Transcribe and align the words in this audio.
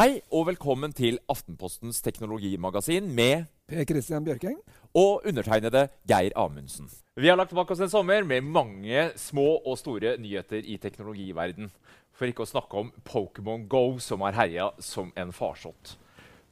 Hei 0.00 0.20
og 0.32 0.46
velkommen 0.48 0.92
til 0.96 1.18
Aftenpostens 1.28 2.00
teknologimagasin 2.04 3.08
med 3.14 3.46
Per 3.68 3.84
Christian 3.88 4.24
Bjørking. 4.24 4.56
og 4.94 5.22
undertegnede 5.26 5.88
Geir 6.08 6.32
Amundsen. 6.36 6.88
Vi 7.16 7.28
har 7.28 7.36
lagt 7.36 7.54
bak 7.54 7.70
oss 7.70 7.80
en 7.80 7.90
sommer 7.92 8.24
med 8.26 8.42
mange 8.42 9.10
små 9.16 9.60
og 9.64 9.78
store 9.78 10.16
nyheter 10.18 10.64
i 10.64 10.76
teknologiverden. 10.82 11.70
For 12.12 12.26
ikke 12.26 12.42
å 12.42 12.50
snakke 12.50 12.80
om 12.80 12.92
Pokémon 13.06 13.68
Go, 13.68 13.98
som 13.98 14.20
har 14.26 14.34
herja 14.36 14.70
som 14.82 15.12
en 15.16 15.32
farsott. 15.32 15.96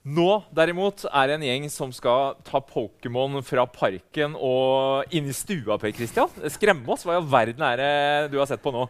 Nå 0.08 0.44
derimot 0.54 1.04
er 1.10 1.26
det 1.26 1.34
en 1.36 1.46
gjeng 1.48 1.68
som 1.72 1.90
skal 1.92 2.38
ta 2.46 2.62
Pokémon 2.64 3.42
fra 3.44 3.66
parken 3.66 4.36
og 4.38 5.10
inn 5.12 5.28
i 5.28 5.36
stua. 5.36 5.76
Per 5.76 5.92
Christian. 5.92 6.30
Skremme 6.48 6.86
oss. 6.94 7.04
Hva 7.04 7.18
i 7.18 7.20
all 7.20 7.28
verden 7.28 7.64
er 7.66 7.80
det 7.82 8.32
du 8.32 8.38
har 8.38 8.48
sett 8.48 8.62
på 8.62 8.72
nå? 8.72 8.86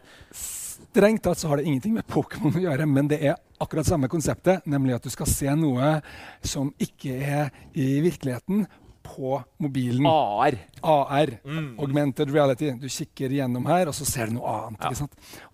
Strengt 0.88 1.22
tatt 1.22 1.38
så 1.38 1.48
har 1.48 1.60
det 1.60 1.64
ingenting 1.68 1.94
med 1.94 2.06
Pokémon 2.10 2.56
å 2.56 2.62
gjøre, 2.64 2.86
men 2.90 3.06
det 3.10 3.20
er 3.22 3.36
akkurat 3.62 3.86
samme 3.86 4.08
konseptet, 4.10 4.64
nemlig 4.66 4.96
at 4.96 5.04
du 5.06 5.10
skal 5.12 5.26
se 5.30 5.52
noe 5.54 6.00
som 6.42 6.72
ikke 6.82 7.12
er 7.22 7.50
i 7.78 8.00
virkeligheten, 8.02 8.66
på 9.08 9.42
mobilen. 9.58 10.04
AR. 10.06 10.52
AR, 10.82 11.30
Mm. 11.44 11.78
augmented 11.80 12.30
reality. 12.30 12.70
Du 12.76 12.88
kikker 12.88 13.30
gjennom 13.32 13.64
her, 13.66 13.88
og 13.88 13.94
så 13.94 14.04
ser 14.04 14.26
du 14.26 14.34
noe 14.34 14.66
annet. 14.66 14.80
Ja. 15.00 15.06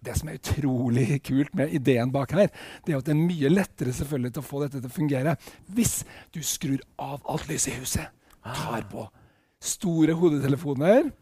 det 0.03 0.17
som 0.19 0.29
er 0.29 0.39
utrolig 0.41 1.23
kult 1.23 1.55
med 1.55 1.73
ideen 1.73 2.11
bak 2.11 2.33
her, 2.33 2.51
det 2.85 2.95
er 2.95 2.99
at 2.99 3.05
det 3.05 3.15
er 3.15 3.21
mye 3.21 3.49
lettere 3.53 3.93
selvfølgelig 3.95 4.33
til 4.35 4.43
å 4.43 4.49
få 4.49 4.61
dette 4.65 4.81
til 4.81 4.91
å 4.91 4.93
fungere 4.93 5.37
hvis 5.71 6.05
du 6.33 6.41
skrur 6.43 6.81
av 6.99 7.23
alt 7.29 7.47
lyset 7.49 7.75
i 7.75 7.79
huset. 7.79 8.09
Tar 8.43 8.83
på 8.91 9.07
store 9.61 10.13
hodetelefoner, 10.19 11.13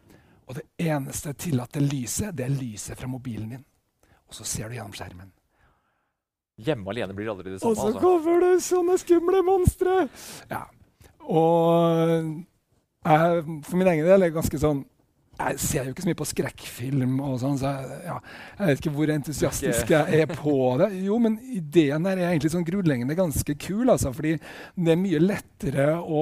og 0.47 0.55
det 0.55 0.65
eneste 0.79 1.33
tillatte 1.37 1.79
lyset, 1.79 2.35
det 2.35 2.45
er 2.45 2.49
lyset 2.57 2.97
fra 2.97 3.07
mobilen 3.07 3.49
din. 3.49 3.65
Og 4.29 4.37
så 4.37 4.45
ser 4.47 4.69
du 4.69 4.77
gjennom 4.77 4.95
skjermen. 4.95 5.31
Hjemme 6.63 6.93
alene 6.93 7.15
blir 7.17 7.25
det 7.25 7.33
aldri 7.33 7.51
det 7.51 7.59
Og 7.65 7.75
så 7.75 7.87
altså. 7.89 7.99
kommer 8.01 8.43
det 8.43 8.53
sånne 8.61 8.97
skumle 9.01 9.41
monstre! 9.45 10.07
Ja. 10.51 10.67
Og 11.23 12.43
jeg, 13.03 13.43
for 13.65 13.79
min 13.79 13.89
egen 13.89 14.07
del 14.07 14.25
er 14.25 14.35
ganske 14.35 14.59
sånn 14.61 14.83
Jeg 15.33 15.57
ser 15.57 15.87
jo 15.87 15.91
ikke 15.93 16.03
så 16.03 16.09
mye 16.11 16.17
på 16.19 16.27
skrekkfilm, 16.29 17.13
og 17.25 17.39
sånn, 17.41 17.55
så 17.57 17.71
jeg, 17.73 17.95
ja, 18.05 18.17
jeg 18.59 18.67
vet 18.69 18.81
ikke 18.83 18.91
hvor 18.93 19.11
entusiastisk 19.15 19.93
jeg 19.95 20.19
er 20.21 20.29
på 20.29 20.53
det. 20.77 20.91
Jo, 21.07 21.17
men 21.23 21.39
ideen 21.41 22.05
her 22.05 22.21
er 22.21 22.27
egentlig 22.29 22.51
sånn 22.53 22.65
grunnleggende 22.67 23.17
ganske 23.17 23.55
kul. 23.57 23.89
Altså, 23.89 24.11
fordi 24.13 24.35
det 24.37 24.93
er 24.93 25.01
mye 25.01 25.21
lettere 25.23 25.87
å 25.97 26.21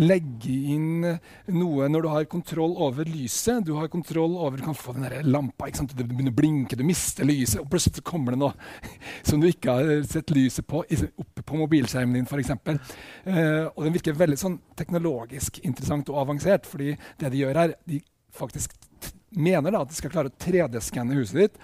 legge 0.00 0.56
inn 0.72 1.04
noe 1.52 1.90
når 1.92 2.06
du 2.06 2.10
har 2.14 2.30
kontroll 2.32 2.78
over 2.88 3.04
lyset. 3.04 3.60
Du 3.68 3.74
har 3.76 3.92
kontroll 3.92 4.38
over, 4.40 4.56
du 4.56 4.64
kan 4.70 4.78
få 4.78 4.96
den 4.96 5.04
der 5.04 5.28
lampa, 5.28 5.68
ikke 5.68 5.82
sant? 5.82 5.92
det 5.96 6.08
begynner 6.08 6.32
å 6.32 6.40
blinke, 6.40 6.80
du 6.80 6.84
mister 6.88 7.28
lyset, 7.28 7.60
og 7.60 7.68
plutselig 7.72 8.00
så 8.00 8.08
kommer 8.08 8.34
det 8.34 8.40
noe 8.40 8.56
som 9.28 9.42
du 9.42 9.50
ikke 9.50 9.76
har 9.76 9.94
sett 10.08 10.32
lyset 10.32 10.66
på, 10.68 10.80
oppe 11.12 11.44
på 11.44 11.60
mobilskjermen 11.60 12.16
din 12.16 12.26
f.eks. 12.26 12.56
Uh, 12.56 13.68
og 13.68 13.84
den 13.84 13.96
virker 14.00 14.16
veldig 14.16 14.40
sånn 14.40 14.58
teknologisk 14.80 15.60
interessant 15.66 16.08
og 16.12 16.24
avansert, 16.24 16.68
fordi 16.68 16.94
det 17.20 17.32
de 17.32 17.44
gjør 17.44 17.66
her, 17.66 17.80
de 17.84 18.00
faktisk 18.38 18.76
mener 19.36 19.74
da 19.74 19.82
at 19.84 19.92
de 19.92 19.98
skal 19.98 20.12
klare 20.12 20.32
å 20.32 20.38
3D-skanne 20.46 21.18
huset 21.18 21.44
ditt 21.44 21.60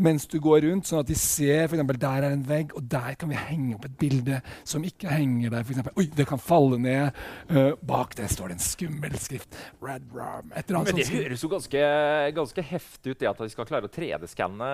mens 0.00 0.26
du 0.30 0.38
går 0.42 0.62
rundt, 0.64 0.88
sånn 0.88 1.02
at 1.02 1.08
de 1.10 1.16
ser 1.18 1.64
eksempel, 1.66 1.98
der 2.00 2.26
er 2.26 2.34
en 2.34 2.44
vegg, 2.46 2.72
og 2.78 2.84
der 2.90 3.16
kan 3.18 3.30
vi 3.32 3.38
henge 3.38 3.74
opp 3.76 3.86
et 3.88 3.96
bilde 4.00 4.38
som 4.68 4.84
ikke 4.86 5.10
henger 5.10 5.52
der. 5.52 5.64
For 5.66 5.74
eksempel. 5.74 5.96
Oi, 5.98 6.06
det 6.16 6.26
kan 6.30 6.40
falle 6.42 6.78
ned. 6.80 7.18
Uh, 7.50 7.72
bak 7.86 8.14
det 8.18 8.30
står 8.32 8.52
det 8.52 8.58
en 8.58 8.64
skummel 8.64 9.18
skrift. 9.20 9.58
Red 9.82 10.06
Rum. 10.14 10.52
Et 10.54 10.62
eller 10.62 10.80
annet 10.80 10.92
Men 10.92 11.00
det 11.00 11.08
sånt 11.08 11.18
høres 11.18 11.44
jo 11.44 11.52
ganske, 11.52 11.84
ganske 12.38 12.66
heftig 12.70 13.14
ut, 13.14 13.20
det 13.20 13.30
at 13.32 13.42
de 13.42 13.50
skal 13.52 13.68
klare 13.68 13.90
å 13.90 13.92
3D-skanne. 13.92 14.70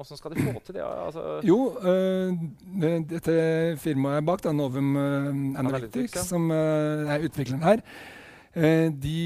Åssen 0.00 0.20
skal 0.20 0.34
de 0.34 0.48
få 0.48 0.64
til 0.66 0.78
det? 0.78 0.84
Altså, 0.86 1.28
Jo, 1.46 1.60
uh, 1.76 2.98
dette 3.12 3.38
firmaet 3.82 4.26
bak, 4.26 4.42
da, 4.44 4.54
Novum 4.56 4.96
øh, 4.96 5.30
Analytics, 5.30 5.62
Analytics, 5.62 6.16
ja. 6.16 6.26
som 6.26 6.50
uh, 6.50 7.12
er 7.12 7.24
utvikleren 7.26 7.64
her, 7.66 7.82
de 8.56 9.16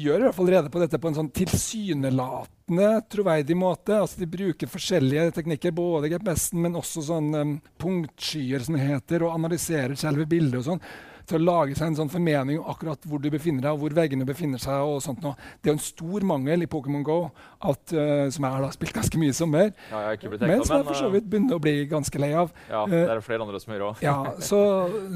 gjør 0.00 0.22
i 0.22 0.24
hvert 0.24 0.36
fall 0.36 0.48
rede 0.48 0.70
på 0.72 0.80
dette 0.80 0.98
på 1.00 1.10
en 1.10 1.18
sånn 1.18 1.28
tilsynelatende 1.36 2.88
troverdig 3.12 3.56
måte. 3.58 3.98
Altså, 4.00 4.22
de 4.22 4.30
bruker 4.30 4.70
forskjellige 4.70 5.34
teknikker, 5.36 5.74
både 5.76 6.08
GPS-en, 6.14 6.62
men 6.64 6.78
også 6.80 7.04
sånn 7.10 7.30
um, 7.36 7.54
punktskyer, 7.80 8.64
som 8.64 8.78
det 8.78 8.86
heter, 8.86 9.26
og 9.26 9.36
analyserer 9.36 9.98
selve 10.00 10.24
bildet 10.30 10.62
og 10.62 10.68
sånn. 10.70 10.84
Til 11.28 11.36
å 11.38 11.44
lage 11.44 11.76
seg 11.78 11.90
en 11.90 11.98
sånn 12.00 12.10
formening 12.10 12.58
om 12.58 12.70
akkurat 12.72 13.04
hvor 13.06 13.20
du 13.22 13.28
befinner 13.30 13.62
deg, 13.62 13.74
og 13.76 13.84
hvor 13.84 13.96
veggene 14.00 14.24
befinner 14.26 14.58
seg. 14.58 14.80
og 14.80 15.02
sånt 15.04 15.20
noe. 15.22 15.36
Det 15.60 15.70
er 15.70 15.76
en 15.76 15.82
stor 15.84 16.24
mangel 16.26 16.64
i 16.64 16.70
Pokémon 16.70 17.04
Go, 17.06 17.18
at, 17.60 17.84
uh, 17.92 18.26
som 18.32 18.48
jeg 18.48 18.56
har 18.56 18.78
spilt 18.78 18.96
ganske 18.96 19.20
mye 19.20 19.34
i 19.34 19.36
sommer. 19.36 19.68
ja, 19.68 19.92
jeg 19.92 20.08
har 20.08 20.16
ikke 20.16 20.32
blitt 20.32 20.46
Men 20.48 20.64
som 20.64 20.80
jeg 20.80 20.88
for 20.88 21.02
så 21.04 21.10
vidt 21.12 21.28
begynner 21.28 21.60
å 21.60 21.62
bli 21.62 21.84
ganske 21.90 22.22
lei 22.22 22.32
av. 22.32 22.48
uh, 22.64 22.72
ja, 22.72 22.86
det 22.88 23.04
er 23.04 23.20
det 23.20 23.28
flere 23.28 23.44
andre 23.44 23.60
som 23.60 23.76
gjør 23.76 23.86
òg. 23.90 24.02
Ja, 24.08 24.16
så, 24.40 24.62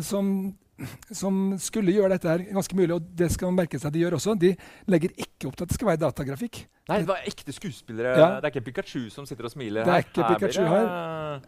som, 0.05 0.29
som 1.15 1.55
skulle 1.63 1.95
gjøre 1.95 2.17
dette 2.17 2.29
her 2.31 2.45
ganske 2.53 2.77
mulig, 2.77 2.95
og 2.97 3.11
det 3.17 3.31
skal 3.35 3.53
man 3.53 3.63
merke 3.63 3.79
seg 3.81 3.95
de 3.95 4.03
gjør 4.03 4.17
også. 4.19 4.35
De 4.41 4.55
legger 4.91 5.13
ikke 5.17 5.49
opp 5.49 5.59
til 5.59 5.67
at 5.67 5.71
det 5.71 5.77
skal 5.79 5.91
være 5.93 6.03
datagrafikk. 6.03 6.65
Nei, 6.85 6.99
det 7.01 7.09
var 7.09 7.23
ekte 7.25 7.53
skuespillere. 7.57 8.11
Ja. 8.13 8.27
Det 8.43 8.49
er 8.51 8.53
ikke 8.53 8.65
Pikachu 8.67 9.07
som 9.09 9.25
sitter 9.25 9.47
og 9.49 9.53
smiler 9.55 9.87
Det 9.87 9.93
er 9.95 10.03
her. 10.03 10.05
ikke 10.05 10.27
blir 10.27 10.41
Pikachu 10.43 10.67
her. 10.69 10.91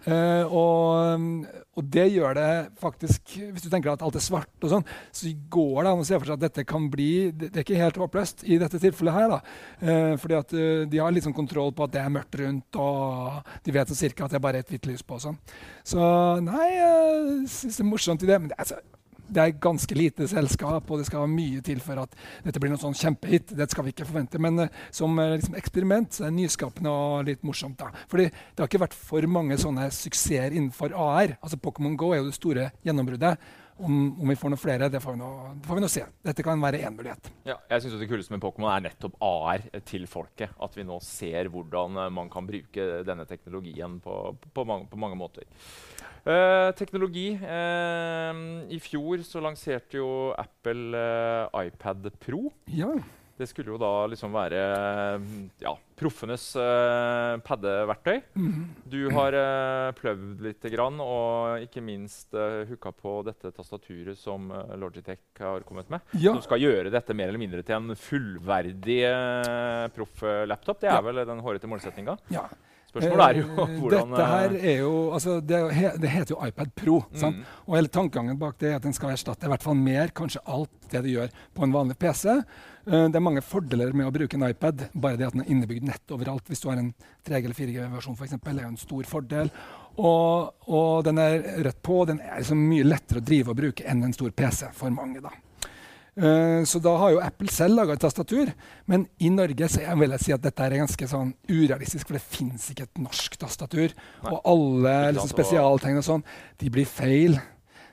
uh, 0.09 0.55
og, 0.57 1.27
og 1.77 1.91
det 1.93 2.07
gjør 2.15 2.39
det 2.39 2.47
faktisk 2.81 3.35
Hvis 3.53 3.67
du 3.67 3.69
tenker 3.69 3.93
at 3.93 4.05
alt 4.07 4.17
er 4.17 4.25
svart, 4.25 4.49
og 4.65 4.73
sånn, 4.73 4.87
så 5.13 5.35
går 5.53 5.83
det 5.85 5.93
an 5.93 6.01
å 6.01 6.09
se 6.09 6.17
for 6.17 6.31
seg 6.31 6.39
at 6.39 6.45
dette 6.47 6.65
kan 6.65 6.89
bli 6.93 7.11
Det, 7.37 7.51
det 7.51 7.61
er 7.61 7.67
ikke 7.67 7.83
helt 7.83 8.01
håpløst 8.01 8.47
i 8.49 8.57
dette 8.63 8.81
tilfellet 8.81 9.19
her. 9.19 9.29
da. 9.37 9.41
Uh, 9.85 10.15
fordi 10.25 10.41
at 10.41 10.57
uh, 10.57 10.87
de 10.89 11.05
har 11.05 11.13
liksom 11.13 11.37
kontroll 11.37 11.75
på 11.77 11.85
at 11.85 11.93
det 11.99 12.01
er 12.01 12.17
mørkt 12.17 12.41
rundt, 12.41 12.81
og 12.81 13.45
de 13.67 13.77
vet 13.77 13.93
så 13.93 13.99
cirka 14.07 14.25
at 14.25 14.33
det 14.33 14.41
er 14.41 14.47
bare 14.49 14.65
et 14.65 14.73
hvitt 14.73 14.89
lys 14.89 15.05
på. 15.05 15.21
og 15.21 15.27
sånn. 15.29 15.37
Så 15.85 16.01
nei, 16.49 16.69
jeg 16.79 17.49
syns 17.59 17.77
det 17.77 17.85
er 17.85 17.93
morsomt 17.93 18.25
i 18.25 18.31
det. 18.33 18.41
Men 18.41 18.55
det, 18.55 18.57
altså, 18.65 18.81
det 19.29 19.43
er 19.43 19.59
ganske 19.63 19.97
lite 19.99 20.29
selskap, 20.31 20.91
og 20.91 21.01
det 21.01 21.09
skal 21.09 21.29
mye 21.31 21.63
til 21.65 21.81
for 21.85 22.01
at 22.03 22.15
dette 22.45 22.63
blir 22.63 22.73
noe 22.73 22.81
sånn 22.81 22.97
kjempehit. 22.97 23.55
Det 23.57 23.69
skal 23.73 23.87
vi 23.87 23.95
ikke 23.95 24.09
forvente. 24.09 24.41
Men 24.43 24.67
uh, 24.67 24.81
som 24.95 25.19
uh, 25.19 25.35
liksom, 25.35 25.59
eksperiment 25.59 26.17
så 26.17 26.27
er 26.27 26.33
det 26.33 26.41
nyskapende 26.41 26.93
og 26.93 27.29
litt 27.29 27.45
morsomt. 27.47 27.79
da. 27.81 28.07
Fordi 28.11 28.29
det 28.31 28.63
har 28.63 28.71
ikke 28.71 28.85
vært 28.87 28.97
for 28.97 29.31
mange 29.31 29.59
sånne 29.61 29.91
suksesser 29.95 30.55
innenfor 30.55 30.95
AR. 30.95 31.37
Altså 31.41 31.61
Pokémon 31.61 31.97
Go 31.99 32.13
er 32.15 32.23
jo 32.23 32.31
det 32.31 32.39
store 32.39 32.73
gjennombruddet. 32.87 33.37
Om, 33.77 33.97
om 34.23 34.31
vi 34.33 34.39
får 34.41 34.49
noen 34.49 34.61
flere, 34.61 34.87
det 34.89 35.03
får 35.05 35.13
vi 35.13 35.21
nå, 35.21 35.31
får 35.67 35.77
vi 35.77 35.83
nå 35.85 35.89
se. 35.93 36.05
Dette 36.25 36.45
kan 36.45 36.63
være 36.63 36.79
én 36.89 36.95
mulighet. 36.97 37.29
ja, 37.45 37.59
jeg 37.75 37.83
synes 37.85 37.99
Det 38.01 38.09
kuleste 38.09 38.33
med 38.33 38.41
Pokémon 38.41 38.71
er 38.73 38.87
nettopp 38.87 39.19
AR 39.21 39.67
til 39.85 40.07
folket. 40.09 40.55
At 40.65 40.79
vi 40.79 40.87
nå 40.89 40.97
ser 41.05 41.51
hvordan 41.53 42.01
uh, 42.01 42.07
man 42.09 42.33
kan 42.33 42.49
bruke 42.49 42.87
denne 43.05 43.29
teknologien 43.29 44.01
på, 44.01 44.17
på, 44.55 44.65
mange, 44.65 44.89
på 44.89 45.01
mange 45.01 45.21
måter. 45.21 45.45
Eh, 46.27 46.71
teknologi. 46.75 47.29
eh, 47.39 48.41
I 48.75 48.79
fjor 48.83 49.23
så 49.23 49.39
lanserte 49.45 50.01
jo 50.01 50.33
Apple 50.37 50.99
eh, 50.99 51.67
iPad 51.69 52.11
Pro. 52.19 52.49
Ja. 52.67 52.91
Det 53.37 53.45
skulle 53.51 53.69
jo 53.69 53.77
da 53.77 54.07
liksom 54.09 54.33
være 54.33 54.61
mm, 55.21 55.41
ja, 55.61 55.75
proffenes 56.01 56.47
uh, 56.57 57.37
paddeverktøy. 57.45 58.23
Mhm. 58.33 58.63
Du 58.89 59.11
har 59.13 59.37
uh, 59.37 59.91
prøvd 59.99 60.41
litt 60.47 60.65
grann, 60.73 60.97
og 61.05 61.61
ikke 61.67 61.83
minst 61.85 62.33
uh, 62.33 62.63
hooka 62.65 62.95
på 62.97 63.13
dette 63.29 63.53
tastaturet 63.53 64.17
som 64.17 64.49
eh, 64.57 64.73
Logitech 64.81 65.21
har 65.45 65.61
kommet 65.69 65.93
med. 65.93 66.01
ja. 66.17 66.33
Som 66.33 66.41
skal 66.49 66.65
gjøre 66.65 66.89
dette 66.95 67.13
mer 67.13 67.29
eller 67.29 67.43
mindre 67.45 67.61
til 67.63 67.77
en 67.77 67.93
fullverdig 67.93 69.03
uh, 69.05 69.85
proff-laptop. 69.93 70.81
Det 70.81 70.89
er 70.89 70.97
Ja. 70.97 71.05
vel 71.05 71.21
den 71.29 71.45
hårete 71.45 71.69
målsettinga. 71.69 72.17
ja. 72.33 72.49
Spørsmålet 72.97 73.27
er 73.27 73.41
jo 73.41 73.47
Eh, 73.67 73.75
hvordan 73.81 74.13
Dette 74.13 74.29
her 74.31 74.55
eh, 74.57 74.69
er 74.73 74.79
jo, 74.81 74.93
altså 75.17 75.37
det, 75.41 75.61
he, 75.77 75.91
det 76.03 76.13
heter 76.13 76.35
jo 76.35 76.41
iPad 76.47 76.73
Pro. 76.79 77.01
sant? 77.13 77.37
mm, 77.41 77.59
Og 77.67 77.77
hele 77.79 77.93
tankegangen 77.93 78.39
bak 78.41 78.59
det 78.61 78.71
er 78.71 78.79
at 78.79 78.87
den 78.87 78.97
skal 78.97 79.13
erstatte 79.13 79.47
i 79.47 79.53
hvert 79.53 79.65
fall 79.65 79.77
mer, 79.79 80.13
kanskje 80.17 80.43
alt 80.45 80.73
det 80.91 81.03
du 81.05 81.11
gjør 81.13 81.33
på 81.55 81.67
en 81.67 81.75
vanlig 81.75 81.99
PC. 82.01 82.37
Uh, 82.87 83.07
det 83.11 83.19
er 83.19 83.25
mange 83.25 83.43
fordeler 83.43 83.91
med 83.97 84.07
å 84.07 84.13
bruke 84.15 84.39
en 84.39 84.47
iPad. 84.47 84.87
Bare 84.95 85.19
det 85.19 85.27
at 85.27 85.35
den 85.35 85.43
er 85.43 85.51
innebygd 85.51 85.89
nett 85.89 86.15
overalt. 86.15 86.47
Hvis 86.47 86.63
du 86.63 86.69
har 86.71 86.79
en 86.79 86.93
3G 87.27 87.41
eller 87.41 87.59
4G-versjon, 87.59 88.15
f.eks., 88.15 88.37
er 88.39 88.61
jo 88.63 88.69
en 88.71 88.79
stor 88.79 89.09
fordel. 89.11 89.51
Og, 89.97 90.53
og 90.71 91.03
den 91.09 91.19
er 91.19 91.41
rett 91.67 91.81
på. 91.83 92.05
Den 92.07 92.23
er 92.23 92.39
liksom 92.45 92.63
mye 92.71 92.87
lettere 92.87 93.23
å 93.23 93.27
drive 93.27 93.53
og 93.53 93.59
bruke 93.59 93.89
enn 93.91 94.07
en 94.07 94.15
stor 94.15 94.31
PC 94.31 94.71
for 94.77 94.95
mange. 94.95 95.25
da. 95.25 95.35
Eh, 96.17 96.65
Så 96.65 96.81
da 96.81 96.95
har 96.97 97.11
jo 97.13 97.21
Apple 97.21 97.49
selv 97.53 97.77
laga 97.77 97.93
et 97.93 98.01
tastatur. 98.01 98.53
Men 98.87 99.07
i 99.21 99.29
Norge 99.29 99.69
så 99.69 99.83
jeg 99.83 99.99
vil 100.01 100.11
jeg 100.17 100.21
si 100.25 100.33
at 100.33 100.43
dette 100.43 100.65
er 100.65 100.79
ganske 100.81 101.09
sånn 101.11 101.35
urealistisk, 101.49 102.07
for 102.09 102.17
det 102.17 102.23
fins 102.25 102.71
ikke 102.73 102.87
et 102.89 103.03
norsk 103.03 103.37
tastatur. 103.43 103.93
Nei. 104.25 104.33
Og 104.33 104.41
alle 104.45 104.95
liksom, 105.13 105.33
spesialtegn 105.35 106.01
og 106.01 106.07
sånn, 106.09 106.25
de 106.59 106.71
blir 106.73 106.89
feil. 106.89 107.39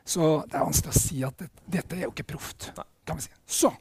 Så 0.05 0.43
det 0.47 0.59
er 0.59 0.65
vanskelig 0.67 0.91
å 0.95 0.99
si 0.99 1.23
at 1.23 1.37
det, 1.39 1.49
dette 1.79 1.95
er 1.99 2.07
jo 2.07 2.13
ikke 2.13 2.31
proft. 2.35 2.71
Kan 3.05 3.19
vi 3.19 3.25
si. 3.27 3.31
Så 3.47 3.73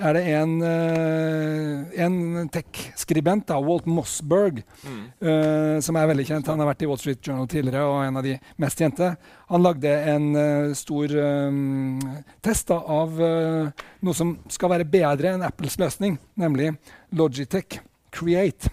er 0.00 0.16
det 0.16 0.22
en, 0.32 0.52
eh, 0.64 2.02
en 2.04 2.48
tech-skribent, 2.52 3.52
Walt 3.66 3.86
Mossberg, 3.90 4.62
mm. 4.82 5.00
uh, 5.26 5.76
som 5.84 5.98
er 5.98 6.08
veldig 6.10 6.26
kjent. 6.28 6.50
Han 6.50 6.62
har 6.62 6.70
vært 6.70 6.84
i 6.84 6.88
Wall 6.90 7.00
Street 7.00 7.22
Journal 7.26 7.48
tidligere 7.50 7.84
og 7.86 8.00
en 8.06 8.20
av 8.20 8.26
de 8.26 8.36
mest 8.62 8.80
kjente. 8.80 9.12
Han 9.52 9.64
lagde 9.64 9.92
en 10.14 10.28
uh, 10.36 10.74
stor 10.78 11.14
um, 11.16 12.00
test 12.44 12.72
da, 12.72 12.80
av 12.80 13.20
uh, 13.20 13.86
noe 14.06 14.16
som 14.16 14.34
skal 14.52 14.74
være 14.74 14.88
bedre 14.90 15.34
enn 15.34 15.46
Apples 15.46 15.78
løsning, 15.80 16.18
nemlig 16.40 16.72
Logitech 17.16 17.80
Create. 18.14 18.72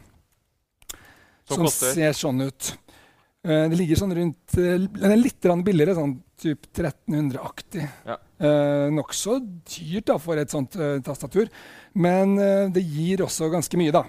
Som 1.47 1.67
som 1.67 1.71
ser 1.71 2.15
sånn 2.17 2.43
ut. 2.43 2.73
Det 3.47 3.77
ligger 3.79 3.95
sånn 3.95 4.11
rundt 4.11 4.57
Den 4.57 5.11
er 5.13 5.15
litt 5.15 5.45
billigere, 5.63 5.93
sånn 5.95 6.17
typ 6.41 6.67
1300-aktig. 6.71 7.85
Ja. 8.07 8.17
Eh, 8.37 8.87
Nokså 8.93 9.39
dyrt 9.65 10.09
da, 10.11 10.17
for 10.21 10.37
et 10.37 10.53
sånt 10.53 10.77
uh, 10.77 10.99
tastatur, 11.05 11.49
men 11.97 12.35
det 12.73 12.83
gir 12.85 13.23
også 13.25 13.49
ganske 13.53 13.79
mye. 13.79 13.93
da. 13.95 14.03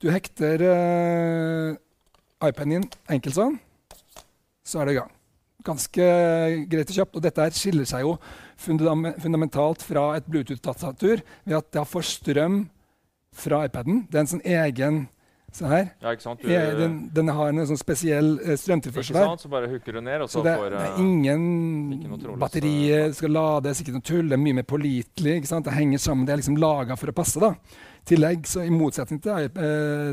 Du 0.00 0.10
hekter 0.12 0.60
iPaden 2.40 2.74
din 2.74 2.84
enkelt 3.12 3.36
sånn, 3.36 3.56
så 4.64 4.80
er 4.80 4.88
det 4.88 4.94
i 4.94 4.98
gang. 5.00 5.14
Ganske 5.64 6.04
greit 6.72 6.92
og 6.92 6.96
kjapt. 6.96 7.16
Og 7.16 7.24
dette 7.24 7.44
her 7.44 7.56
skiller 7.56 7.88
seg 7.88 8.04
jo 8.06 8.14
fundamentalt 8.60 9.84
fra 9.84 10.06
et 10.16 10.28
Bluetooth-tastatur 10.28 11.20
ved 11.44 11.56
at 11.58 11.68
det 11.72 11.82
har 11.82 11.88
for 11.88 12.06
strøm 12.06 12.62
fra 13.36 13.64
iPaden. 13.68 14.06
Det 14.08 14.18
er 14.18 14.24
en 14.24 14.32
sånn 14.34 14.46
egen 14.46 15.02
Se 15.50 15.66
her. 15.66 15.88
Ja, 15.98 16.12
ikke? 16.14 16.34
Du, 16.38 16.48
den, 16.78 16.96
den, 17.14 17.30
har 17.34 17.50
en 17.50 17.64
sånn 17.66 17.80
spesiell 17.80 18.36
uh, 18.38 18.54
strømtilførsel 18.54 19.16
der. 19.18 19.30
Så 19.42 19.50
bare 19.50 19.70
hooker 19.72 19.98
du 19.98 20.00
ned, 20.06 20.22
og 20.22 20.30
så, 20.30 20.38
så 20.38 20.44
det, 20.46 20.56
får 20.60 20.74
det 20.76 20.82
er 20.86 21.00
ingen 21.02 22.34
batteri 22.38 22.74
skal 23.16 23.34
lades, 23.34 23.82
ikke 23.82 23.96
noe 23.96 24.06
tull. 24.06 24.30
Det 24.30 24.38
er 24.38 24.42
mye 24.44 24.60
mer 24.60 24.68
pålitelig. 24.70 25.38
Det 25.50 25.74
henger 25.74 26.02
sammen. 26.02 26.26
Det 26.28 26.36
er 26.36 26.42
liksom 26.42 26.60
laga 26.62 26.98
for 27.00 27.10
å 27.10 27.16
passe. 27.16 27.42
da. 27.42 27.54
Tillegg, 28.08 28.46
så 28.48 28.62
I 28.64 28.70
motsetning 28.72 29.20
til, 29.22 29.50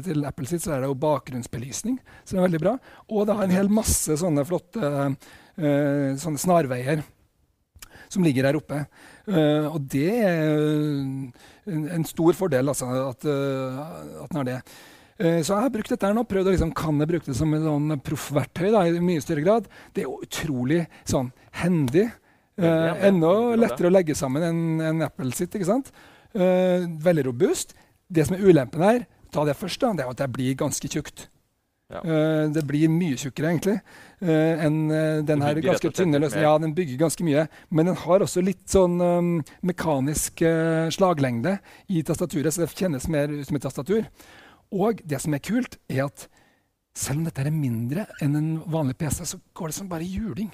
til, 0.05 0.25
Apple 0.27 0.49
sitt, 0.49 0.65
så 0.65 0.75
er 0.75 0.83
det 0.83 0.89
jo 0.89 0.97
bakgrunnsbelysning. 1.01 1.99
Så 2.23 2.35
det 2.35 2.41
er 2.41 2.47
veldig 2.49 2.63
bra. 2.63 2.73
Og 3.13 3.29
det 3.29 3.37
har 3.37 3.47
en 3.47 3.55
hel 3.55 3.69
masse 3.73 4.17
sånne 4.19 4.45
flotte 4.47 4.89
uh, 4.89 6.11
sånne 6.19 6.41
snarveier 6.41 7.05
som 8.09 8.23
ligger 8.23 8.47
der 8.47 8.59
oppe. 8.59 8.83
Uh, 9.27 9.67
og 9.69 9.81
det 9.91 10.11
er 10.23 10.43
en, 11.67 11.87
en 11.97 12.05
stor 12.07 12.37
fordel, 12.37 12.71
altså, 12.71 12.87
at, 13.09 13.27
uh, 13.27 13.81
at 14.23 14.31
den 14.31 14.41
har 14.41 14.47
det. 14.47 14.61
Uh, 15.17 15.39
så 15.41 15.55
jeg 15.55 15.65
har 15.65 15.73
brukt 15.73 15.93
dette 15.93 16.13
nå, 16.13 16.23
prøvd 16.29 16.51
å 16.51 16.55
liksom, 16.55 16.73
kan 16.77 17.01
jeg 17.01 17.11
bruke 17.13 17.29
det 17.29 17.37
som 17.39 17.55
et 17.57 17.65
sånn 17.65 17.97
proffverktøy 18.05 18.69
i 18.69 19.03
mye 19.03 19.23
større 19.23 19.45
grad. 19.45 19.69
Det 19.95 20.05
er 20.05 20.23
utrolig 20.27 20.85
sånn 21.07 21.33
hendig. 21.63 22.09
enda 22.57 23.31
lettere 23.53 23.89
å 23.89 23.93
legge 23.93 24.15
sammen 24.17 24.41
enn 24.41 24.61
en 24.81 25.05
Apple 25.05 25.29
sitt. 25.37 25.53
ikke 25.53 25.69
sant? 25.69 25.91
veldig 26.33 27.23
robust. 27.27 27.75
Det 28.09 28.25
som 28.25 28.35
er 28.35 28.45
ulempen 28.45 28.81
her, 28.81 29.05
ta 29.33 29.43
det 29.45 29.57
først, 29.57 29.81
da, 29.81 29.93
det 29.93 30.05
er 30.05 30.11
at 30.11 30.21
det 30.21 30.29
blir 30.33 30.57
ganske 30.57 30.89
tjukt. 30.89 31.27
Ja. 31.87 32.01
Uh, 32.03 32.49
det 32.51 32.65
blir 32.67 32.89
mye 32.91 33.15
tjukkere 33.15 33.53
egentlig 33.53 33.77
uh, 33.79 34.63
enn 34.65 34.79
uh, 34.91 35.21
den 35.23 35.43
her 35.45 35.59
ganske 35.63 35.91
tynne 35.95 36.19
løsningen. 36.19 36.43
Ja, 36.43 36.57
den 36.59 36.73
bygger 36.75 36.99
ganske 37.05 37.23
mye, 37.23 37.45
men 37.71 37.87
den 37.87 37.99
har 38.01 38.25
også 38.25 38.43
litt 38.43 38.65
sånn 38.67 38.99
um, 38.99 39.29
mekanisk 39.63 40.43
slaglengde 40.97 41.55
i 41.87 42.03
tastaturet, 42.03 42.51
så 42.51 42.65
det 42.65 42.73
kjennes 42.75 43.07
mer 43.11 43.31
ut 43.31 43.47
som 43.47 43.59
et 43.59 43.63
tastatur. 43.63 44.03
Og 44.75 45.01
det 45.07 45.21
som 45.23 45.35
er 45.35 45.43
kult, 45.43 45.77
er 45.87 46.05
at 46.07 46.27
selv 46.97 47.21
om 47.21 47.27
dette 47.27 47.43
er 47.43 47.53
mindre 47.53 48.07
enn 48.23 48.35
en 48.37 48.51
vanlig 48.71 48.97
PC, 48.99 49.23
så 49.29 49.39
går 49.55 49.71
det 49.71 49.77
som 49.77 49.89
bare 49.89 50.07
juling. 50.07 50.49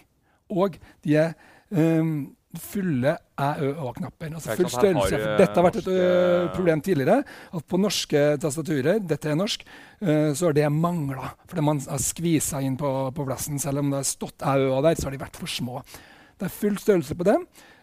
Og 0.53 0.75
de 1.05 1.15
er 1.17 1.35
um, 1.71 2.33
fulle 2.59 3.15
æ-ø-å-knapper. 3.39 4.35
Altså 4.35 4.57
full 4.59 4.69
størrelse. 4.69 5.19
Dette 5.39 5.57
har 5.57 5.65
vært 5.65 5.79
et 5.81 5.89
ø, 5.89 6.01
problem 6.53 6.83
tidligere. 6.85 7.23
at 7.25 7.65
På 7.69 7.79
norske 7.81 8.21
tastaturer 8.43 9.01
dette 9.01 9.31
er 9.31 9.39
norsk, 9.39 9.63
uh, 10.03 10.31
så 10.35 10.49
har 10.49 10.57
det 10.59 10.69
mangla. 10.69 11.31
Fordi 11.49 11.65
man 11.65 11.81
har 11.87 12.03
skvisa 12.03 12.61
inn 12.61 12.77
på, 12.79 12.91
på, 13.15 13.27
plassen. 13.29 13.61
Selv 13.61 13.81
om 13.81 13.89
det 13.93 14.03
har 14.03 14.09
stått 14.11 14.45
æ-ø 14.45 14.83
der, 14.85 14.99
så 14.99 15.09
har 15.09 15.15
de 15.15 15.23
vært 15.23 15.39
for 15.39 15.49
små. 15.49 15.81
Det 16.37 16.49
er 16.49 16.53
full 16.59 16.77
størrelse 16.81 17.17
på 17.17 17.29
det. 17.31 17.39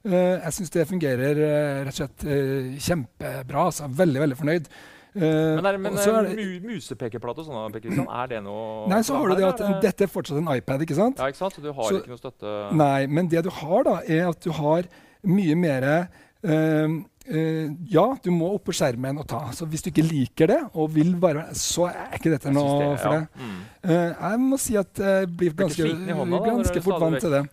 Uh, 0.06 0.37
jeg 0.37 0.56
syns 0.59 0.76
det 0.76 0.88
fungerer 0.93 1.43
uh, 1.43 1.83
rett 1.88 1.97
og 1.97 2.00
slett 2.05 2.87
kjempebra. 2.87 3.67
Altså, 3.67 3.91
veldig, 4.05 4.26
veldig 4.29 4.43
fornøyd. 4.44 4.73
Uh, 5.11 5.23
men 5.59 5.67
er, 5.67 5.77
men 5.83 5.97
er 5.99 6.27
det, 6.29 6.43
musepekeplate 6.62 7.43
og 7.43 7.49
sånn, 7.49 8.07
er 8.07 8.29
det 8.31 8.41
noe 8.45 8.85
Nei, 8.93 9.01
så 9.03 9.17
har 9.19 9.33
du 9.33 9.41
det 9.41 9.47
at 9.49 9.62
er 9.67 9.81
dette 9.83 10.07
er 10.07 10.11
fortsatt 10.12 10.39
en 10.39 10.51
iPad, 10.53 10.85
ikke 10.87 10.95
sant? 10.95 11.19
Ja, 11.19 11.27
ikke 11.33 11.41
sant? 11.41 11.57
Så 11.59 11.65
du 11.65 11.73
har 11.73 11.89
så, 11.89 11.99
ikke 11.99 12.12
noe 12.12 12.21
støtte 12.21 12.53
Nei, 12.79 13.09
men 13.11 13.31
det 13.33 13.43
du 13.43 13.51
har, 13.57 13.81
da, 13.89 13.97
er 14.07 14.29
at 14.31 14.39
du 14.45 14.53
har 14.55 14.87
mye 15.27 15.57
mer 15.59 15.89
uh, 15.91 16.07
uh, 16.47 17.67
ja, 17.91 18.07
du 18.23 18.31
må 18.35 18.53
opp 18.55 18.69
på 18.71 18.77
skjermen 18.79 19.19
og 19.21 19.27
ta. 19.35 19.43
Så 19.57 19.67
hvis 19.71 19.83
du 19.83 19.91
ikke 19.91 20.07
liker 20.07 20.53
det, 20.53 20.61
og 20.79 20.95
vil 20.95 21.12
bare, 21.21 21.49
så 21.59 21.91
er 21.91 22.17
ikke 22.21 22.37
dette 22.37 22.55
noe 22.55 22.79
det, 22.79 22.95
for 23.03 23.19
ja. 23.19 23.19
det. 23.19 23.43
Mm. 23.43 23.59
Uh, 23.91 24.09
jeg 24.15 24.41
må 24.47 24.62
si 24.62 24.79
at 24.81 25.05
jeg 25.09 25.35
blir 25.43 25.59
ganske, 25.59 25.91
hånda, 26.23 26.43
ganske 26.47 26.87
fort 26.87 27.03
vant 27.03 27.21
til 27.27 27.35
det. 27.35 27.45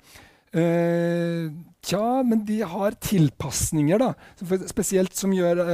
Uh, 0.57 1.49
tja, 1.83 2.05
men 2.21 2.45
de 2.47 2.61
har 2.69 3.01
tilpasninger, 3.01 4.05
da. 4.05 4.13
spesielt 4.69 5.17
som 5.17 5.33
gjør 5.35 5.65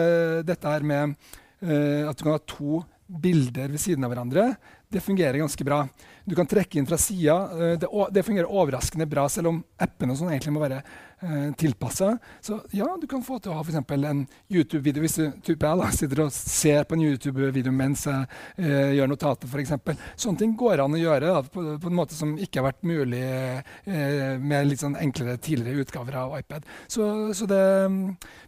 dette 0.47 0.75
her 0.77 0.87
med 0.87 1.15
at 1.63 2.17
du 2.19 2.23
kan 2.25 2.35
ha 2.35 2.41
to 2.49 2.81
bilder 3.07 3.71
ved 3.71 3.81
siden 3.81 4.03
av 4.03 4.11
hverandre. 4.13 4.49
Det 4.91 5.03
fungerer 5.03 5.41
ganske 5.41 5.65
bra. 5.67 5.83
Du 6.25 6.35
kan 6.35 6.47
trekke 6.47 6.79
inn 6.79 6.87
fra 6.87 6.97
sida. 6.97 7.35
Uh, 7.51 7.73
det, 7.79 7.87
det, 8.15 8.23
fungerer 8.23 8.51
overraskende 8.51 9.07
bra, 9.09 9.25
selv 9.29 9.51
om 9.51 9.63
appene 9.81 10.15
sånn 10.15 10.31
egentlig 10.31 10.53
må 10.55 10.61
være 10.63 10.79
uh, 10.79 11.49
tilpassa. 11.59 12.13
Så 12.43 12.61
ja, 12.71 12.87
du 12.99 13.07
kan 13.11 13.23
få 13.25 13.39
til 13.43 13.51
å 13.51 13.57
ha 13.57 13.63
f.eks. 13.65 13.79
en 14.07 14.23
YouTube-video 14.51 15.03
hvis 15.03 15.17
du 15.19 15.25
type 15.43 15.67
jeg, 15.67 15.79
da, 15.81 15.89
sitter 15.91 16.23
og 16.25 16.31
ser 16.35 16.87
på 16.87 16.95
en 16.95 17.03
YouTube-video 17.03 17.73
mens 17.75 18.05
jeg 18.07 18.27
uh, 18.29 18.91
gjør 18.95 19.11
notater, 19.11 19.51
f.eks. 19.51 19.73
Sånne 20.15 20.39
ting 20.39 20.55
går 20.59 20.85
an 20.85 20.95
å 20.95 21.01
gjøre 21.01 21.33
da, 21.35 21.41
på, 21.43 21.65
på, 21.83 21.91
en 21.91 21.99
måte 21.99 22.15
som 22.17 22.37
ikke 22.39 22.61
har 22.61 22.69
vært 22.69 22.87
mulig 22.87 23.23
uh, 23.23 24.39
med 24.39 24.69
litt 24.69 24.83
sånn 24.83 24.99
enklere 24.99 25.35
tidligere 25.43 25.83
utgaver 25.83 26.19
av 26.23 26.37
iPad. 26.39 26.63
Så, 26.87 27.33
så 27.35 27.49
det 27.49 27.63
um, 27.89 27.99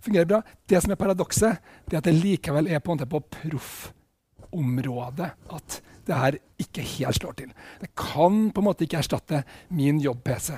fungerer 0.06 0.32
bra. 0.32 0.40
Det 0.64 0.80
som 0.84 0.96
er 0.96 1.02
paradokset, 1.02 1.60
er 1.92 2.00
at 2.00 2.08
det 2.08 2.16
likevel 2.16 2.72
er 2.72 2.80
på 2.84 2.96
på 2.96 3.20
proffområdet 3.36 5.28
at 5.52 5.82
det 6.06 6.20
her 6.20 6.38
ikke 6.62 6.86
helt 6.96 7.20
slår 7.20 7.38
til. 7.42 7.52
Det 7.82 7.92
kan 7.98 8.50
på 8.52 8.62
en 8.62 8.68
måte 8.70 8.86
ikke 8.86 9.02
erstatte 9.02 9.44
min 9.74 10.02
jobb-PC. 10.04 10.54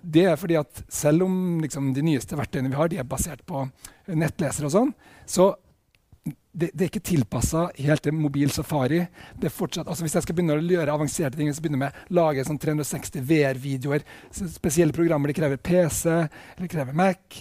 Det 0.00 0.24
er 0.30 0.38
fordi 0.40 0.56
at 0.56 0.84
selv 0.88 1.26
om 1.26 1.34
liksom, 1.60 1.90
de 1.94 2.04
nyeste 2.04 2.38
verktøyene 2.38 2.70
vi 2.72 2.78
har, 2.78 2.88
de 2.88 3.00
er 3.02 3.08
basert 3.08 3.42
på 3.46 3.66
nettlesere 4.08 4.70
og 4.70 4.74
sånn, 4.74 4.94
så 5.28 5.52
det, 6.50 6.70
det, 6.74 6.82
er 6.82 6.88
ikke 6.88 7.04
tilpassa 7.06 7.68
helt 7.78 8.02
til 8.04 8.16
mobil 8.16 8.50
safari. 8.52 9.04
Det 9.38 9.48
er 9.48 9.54
fortsatt, 9.54 9.88
altså 9.88 10.04
Hvis 10.04 10.16
jeg 10.18 10.24
skal 10.24 10.36
begynne 10.36 10.56
å 10.58 10.64
gjøre 10.64 10.96
avanserte 10.96 11.38
ting, 11.38 11.48
hvis 11.48 11.60
jeg 11.60 11.66
begynner 11.66 11.84
med 11.84 12.00
å 12.10 12.16
lage 12.18 12.44
sånn 12.46 12.58
360 12.60 13.22
VR-videoer. 13.28 14.04
Spesielle 14.34 14.96
programmer 14.96 15.30
de 15.30 15.36
krever 15.38 15.60
PC 15.62 16.10
eller 16.10 16.70
krever 16.70 16.96
Mac. 16.96 17.40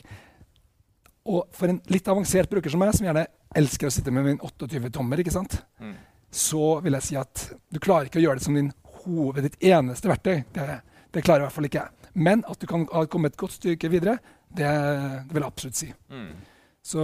Og 1.30 1.50
for 1.56 1.74
en 1.74 1.82
litt 1.92 2.08
avansert 2.10 2.52
bruker 2.52 2.72
som 2.72 2.82
meg, 2.82 2.94
som 2.96 3.10
gjerne 3.10 3.26
elsker 3.58 3.90
å 3.90 3.94
sitte 3.94 4.14
med 4.14 4.28
min 4.28 4.40
28-tommer, 4.46 5.24
ikke 5.24 5.34
sant? 5.34 5.58
Mm. 5.82 5.98
Så 6.32 6.80
vil 6.86 6.96
jeg 6.98 7.06
si 7.08 7.18
at 7.20 7.46
du 7.74 7.80
klarer 7.82 8.10
ikke 8.10 8.22
å 8.22 8.24
gjøre 8.24 8.40
det 8.40 8.46
som 8.46 8.58
din 8.58 8.72
hoved, 9.04 9.46
ditt 9.46 9.58
eneste 9.72 10.12
verktøy. 10.12 10.44
Det, 10.54 10.68
det 11.14 11.24
klarer 11.26 11.44
i 11.44 11.48
hvert 11.48 11.56
fall 11.56 11.70
ikke 11.70 11.82
jeg. 11.82 12.12
Men 12.20 12.44
at 12.50 12.62
du 12.62 12.68
kan 12.70 12.86
komme 13.10 13.32
et 13.32 13.40
godt 13.40 13.56
stykke 13.58 13.90
videre, 13.92 14.18
det, 14.50 14.66
det 14.66 15.34
vil 15.34 15.44
jeg 15.44 15.52
absolutt 15.52 15.80
si. 15.80 15.90
Mm. 16.12 16.32
Så 16.86 17.04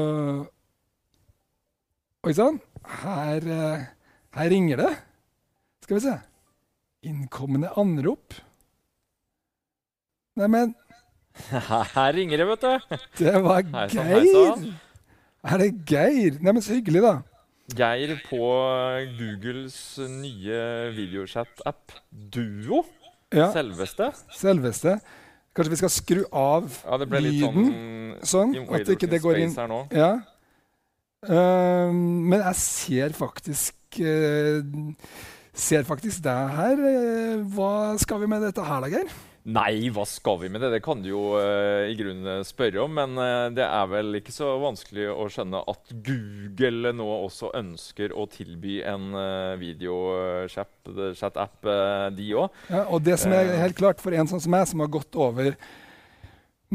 Oi 2.26 2.34
sann, 2.34 2.56
her, 3.04 3.44
eh, 3.54 3.82
her, 4.34 4.48
ringer 4.50 4.80
det. 4.82 4.94
Skal 5.86 6.00
vi 6.00 6.02
se. 6.08 6.14
Innkommende 7.06 7.70
anrop. 7.78 8.34
Neimen 10.36 10.74
Her 11.94 12.16
ringer 12.16 12.42
det, 12.42 12.48
vet 12.50 12.66
du. 12.66 12.98
Det 13.20 13.36
var 13.46 13.62
Geir. 13.94 14.66
Er 15.46 15.62
det 15.62 15.70
Geir? 15.86 16.40
Neimen, 16.42 16.66
så 16.66 16.80
hyggelig, 16.80 17.04
da. 17.06 17.14
Geir 17.74 18.14
på 18.28 18.46
Googles 19.18 19.78
nye 20.22 20.60
videochat-app 20.94 21.96
Duo. 22.12 22.84
Ja. 23.34 23.50
Selveste. 23.56 24.12
Selveste. 24.38 25.00
Kanskje 25.56 25.72
vi 25.72 25.80
skal 25.80 25.94
skru 25.94 26.22
av 26.36 26.68
ja, 26.84 26.98
det 27.00 27.22
lyden, 27.24 27.70
sånn, 28.22 28.54
sånn 28.54 28.76
at 28.76 28.92
ikke 28.92 29.10
det 29.10 29.22
går 29.24 29.40
inn. 29.46 29.56
Ja. 29.96 30.12
Uh, 31.26 31.90
men 31.96 32.38
jeg 32.38 32.58
ser 32.62 33.16
faktisk 33.18 33.98
uh, 34.04 34.60
Ser 35.56 35.86
faktisk 35.88 36.20
deg 36.22 36.52
her. 36.52 36.82
Uh, 36.84 37.46
hva 37.56 37.96
skal 37.98 38.20
vi 38.22 38.28
med 38.30 38.44
dette 38.44 38.62
her, 38.68 38.84
da, 38.84 38.92
Geir? 38.92 39.14
Nei, 39.46 39.92
hva 39.94 40.02
skal 40.10 40.40
vi 40.42 40.48
med 40.50 40.64
det? 40.64 40.72
Det 40.74 40.80
kan 40.82 41.04
du 41.04 41.12
jo 41.12 41.36
uh, 41.38 41.86
i 41.86 41.94
grunnen 42.00 42.42
spørre 42.48 42.80
om. 42.82 42.96
Men 42.98 43.12
uh, 43.14 43.54
det 43.54 43.62
er 43.62 43.86
vel 43.92 44.18
ikke 44.18 44.34
så 44.34 44.56
vanskelig 44.58 45.06
å 45.14 45.28
skjønne 45.30 45.62
at 45.70 45.94
Google 46.08 46.90
nå 46.98 47.06
også 47.06 47.52
ønsker 47.60 48.10
å 48.18 48.26
tilby 48.34 48.80
en 48.82 49.14
uh, 49.14 49.54
videochat-app, 49.62 51.62
de 52.18 52.34
òg. 52.42 52.50
Ja, 52.74 52.90
og 52.90 53.06
det 53.06 53.22
som 53.22 53.38
er 53.38 53.54
helt 53.62 53.78
klart 53.78 54.02
for 54.02 54.18
en 54.18 54.26
sånn 54.32 54.42
som 54.42 54.50
meg, 54.56 54.66
som 54.72 54.82
har 54.82 54.90
gått 54.98 55.14
over 55.14 55.54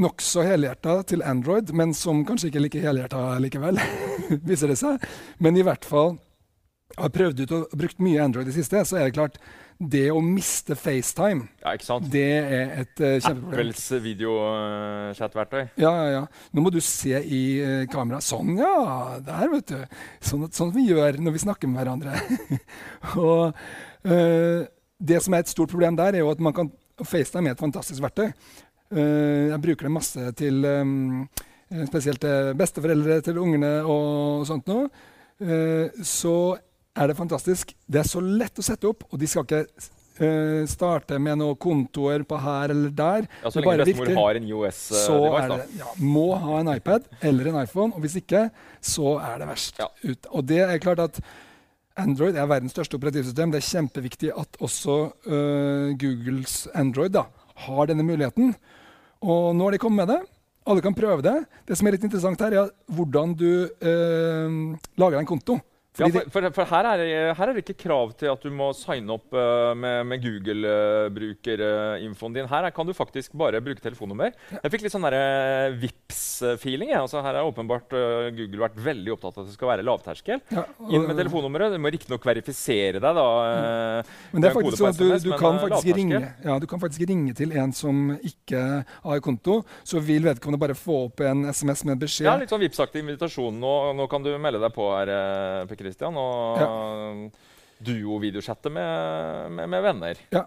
nokså 0.00 0.41
helhjerta 0.47 1.03
til 1.11 1.27
Android, 1.27 1.75
men 1.75 1.91
som 1.97 2.23
kanskje 2.27 2.49
ikke 2.53 2.61
er 2.61 2.67
like 2.69 2.85
helhjerta 2.87 3.39
likevel, 3.43 3.77
viser 4.49 4.71
det 4.71 4.79
seg. 4.79 5.03
Men 5.43 5.59
i 5.59 5.67
hvert 5.67 5.87
fall 5.91 6.15
har 6.99 7.13
prøvd 7.15 7.45
ut 7.45 7.57
og 7.57 7.75
brukt 7.79 8.01
mye 8.03 8.23
Android 8.23 8.49
i 8.49 8.51
det 8.51 8.59
siste, 8.59 8.83
så 8.89 8.99
er 8.99 9.09
det 9.09 9.19
klart 9.19 9.39
det 9.81 10.11
å 10.13 10.19
miste 10.21 10.77
FaceTime, 10.77 11.47
ja, 11.63 11.73
det 12.13 12.25
er 12.37 12.73
et 12.83 13.01
uh, 13.01 13.15
kjempeproblem. 13.17 13.55
Apples 13.55 13.85
videochat-verktøy. 14.05 15.63
Ja, 15.81 15.93
ja, 15.97 16.11
ja. 16.13 16.21
Nå 16.53 16.65
må 16.67 16.73
du 16.75 16.83
se 16.85 17.17
i 17.17 17.41
uh, 17.65 17.87
kameraet. 17.89 18.27
Sånn, 18.27 18.59
ja. 18.61 18.75
Der, 19.25 19.47
vet 19.55 19.73
du. 19.73 20.03
Sånn, 20.21 20.45
sånn 20.53 20.75
vi 20.77 20.85
gjør 20.91 21.17
når 21.25 21.37
vi 21.39 21.43
snakker 21.47 21.73
med 21.73 21.81
hverandre. 21.81 22.13
og 23.25 23.57
uh, 23.57 24.69
det 25.01 25.25
som 25.25 25.37
er 25.37 25.47
et 25.47 25.55
stort 25.55 25.73
problem 25.73 25.97
der, 25.97 26.19
er 26.19 26.27
jo 26.27 26.35
at 26.35 26.45
man 26.45 26.57
kan 26.57 26.69
FaceTime 27.01 27.49
er 27.49 27.57
et 27.57 27.65
fantastisk 27.65 28.05
verktøy. 28.05 28.35
Uh, 28.93 29.49
jeg 29.55 29.63
bruker 29.65 29.89
det 29.89 29.97
masse 29.97 30.33
til 30.37 30.61
um, 30.69 31.25
spesielt 31.89 32.21
til 32.21 32.53
besteforeldre 32.61 33.23
til 33.25 33.41
ungene 33.41 33.79
og 33.89 34.45
sånt 34.51 34.69
noe. 34.69 34.91
Så 36.05 36.35
er 37.00 37.11
det 37.11 37.16
fantastisk. 37.19 37.73
Det 37.87 38.02
er 38.02 38.09
så 38.09 38.21
lett 38.21 38.61
å 38.61 38.64
sette 38.64 38.88
opp, 38.90 39.07
og 39.09 39.21
de 39.21 39.28
skal 39.30 39.47
ikke 39.47 39.62
uh, 40.21 40.62
starte 40.71 41.19
med 41.23 41.40
noen 41.40 41.59
kontoer 41.61 42.25
på 42.28 42.38
her 42.40 42.75
eller 42.75 42.95
der. 42.97 43.28
Ja, 43.42 43.52
Så 43.52 43.62
lenge 43.64 43.87
bestemor 43.88 44.16
har 44.21 44.40
en 44.40 44.49
IOS-device, 44.49 45.47
da. 45.52 45.61
det, 45.61 45.78
ja, 45.80 45.92
må 46.00 46.26
ha 46.42 46.59
en 46.61 46.73
iPad 46.75 47.07
eller 47.21 47.52
en 47.52 47.61
iPhone. 47.62 47.95
Og 47.95 48.04
hvis 48.04 48.19
ikke, 48.21 48.49
så 48.85 49.16
er 49.21 49.40
det 49.42 49.49
verst. 49.52 49.80
Ja. 49.80 49.88
ut. 50.04 50.28
Og 50.30 50.50
det 50.50 50.64
er 50.66 50.83
klart 50.83 51.04
at 51.07 51.23
Android 52.00 52.37
er 52.38 52.49
verdens 52.49 52.75
største 52.76 52.97
operativsystem. 53.00 53.52
Det 53.52 53.61
er 53.61 53.71
kjempeviktig 53.71 54.35
at 54.37 54.61
også 54.62 54.99
uh, 55.28 55.88
Googles 56.00 56.66
Android 56.78 57.16
da, 57.16 57.26
har 57.66 57.90
denne 57.90 58.07
muligheten. 58.07 58.54
Og 59.21 59.50
nå 59.57 59.66
har 59.66 59.76
de 59.76 59.83
kommet 59.83 60.04
med 60.04 60.14
det. 60.14 60.21
Alle 60.71 60.85
kan 60.85 60.95
prøve 60.95 61.25
det. 61.25 61.35
Det 61.66 61.76
som 61.76 61.88
er 61.88 61.97
litt 61.97 62.04
interessant 62.07 62.40
her, 62.45 62.54
er 62.57 62.95
hvordan 62.95 63.35
du 63.37 63.50
uh, 63.64 64.78
lager 65.00 65.21
en 65.21 65.28
konto. 65.28 65.59
Ja, 65.99 66.07
for, 66.07 66.23
for, 66.31 66.47
for 66.55 66.71
her, 66.71 66.87
er, 66.87 67.33
her, 67.35 67.49
er, 67.49 67.57
det 67.57 67.65
ikke 67.65 67.83
krav 67.83 68.13
til 68.19 68.31
at 68.31 68.45
du 68.47 68.51
må 68.55 68.69
signe 68.79 69.11
opp 69.17 69.35
uh, 69.35 69.73
med, 69.75 70.05
med 70.07 70.23
Google-brukerinfoen 70.23 72.31
uh, 72.31 72.37
din. 72.39 72.47
Her 72.51 72.69
er, 72.69 72.75
kan 72.77 72.87
du 72.87 72.95
faktisk 72.95 73.35
bare 73.39 73.63
bruke 73.65 73.83
telefonnummer. 73.83 74.31
Jeg 74.55 74.71
fikk 74.71 74.83
litt 74.87 74.95
sånn 74.95 75.09
uh, 75.11 75.75
Vips-feeling. 76.41 76.93
Altså, 76.97 77.21
her 77.25 77.37
har 77.39 77.47
åpenbart 77.47 77.93
uh, 77.95 78.29
Google 78.35 78.63
vært 78.65 78.79
veldig 78.83 79.13
opptatt 79.15 79.37
av 79.39 79.45
at 79.45 79.51
det 79.51 79.57
skal 79.57 79.71
være 79.73 79.85
lavterskel. 79.87 80.43
Ja, 80.53 80.65
og, 80.79 80.93
Inn 80.95 81.07
med 81.09 81.19
telefonnummeret. 81.21 81.75
Du 81.75 81.83
må 81.83 81.93
riktignok 81.93 82.25
verifisere 82.27 83.01
deg. 83.03 83.21
da. 83.21 83.27
men 84.33 84.43
det 84.43 84.51
er 84.51 84.57
faktisk 84.57 84.83
sånn 84.83 84.93
at 84.93 85.01
du, 85.01 85.31
du, 85.31 85.33
kan 85.41 85.61
faktisk 85.63 85.97
ringe, 85.97 86.23
ja, 86.45 86.59
du 86.63 86.67
kan 86.71 86.83
faktisk 86.83 87.07
ringe 87.11 87.35
til 87.39 87.55
en 87.59 87.75
som 87.77 88.15
ikke 88.17 88.63
har 88.87 89.25
konto. 89.25 89.61
Så 89.85 90.03
vil 90.05 90.27
vedkommende 90.29 90.63
bare 90.63 90.79
få 90.79 91.05
opp 91.09 91.25
en 91.27 91.49
SMS 91.51 91.85
med 91.89 92.01
beskjed. 92.03 92.29
Ja, 92.29 92.39
litt 92.41 92.53
sånn 92.53 92.63
Vipps-aktig 92.65 93.05
invitasjon. 93.05 93.61
Nå, 93.61 93.75
nå, 93.99 94.09
kan 94.11 94.25
du 94.25 94.33
melde 94.39 94.63
deg 94.63 94.75
på 94.77 94.91
her. 94.95 95.15
Christian, 95.81 96.17
og 96.19 96.59
ja. 96.61 96.71
duo-videochatte 97.87 98.73
med, 98.73 99.53
med, 99.57 99.71
med, 99.73 99.85
venner. 99.87 100.25
Ja. 100.35 100.45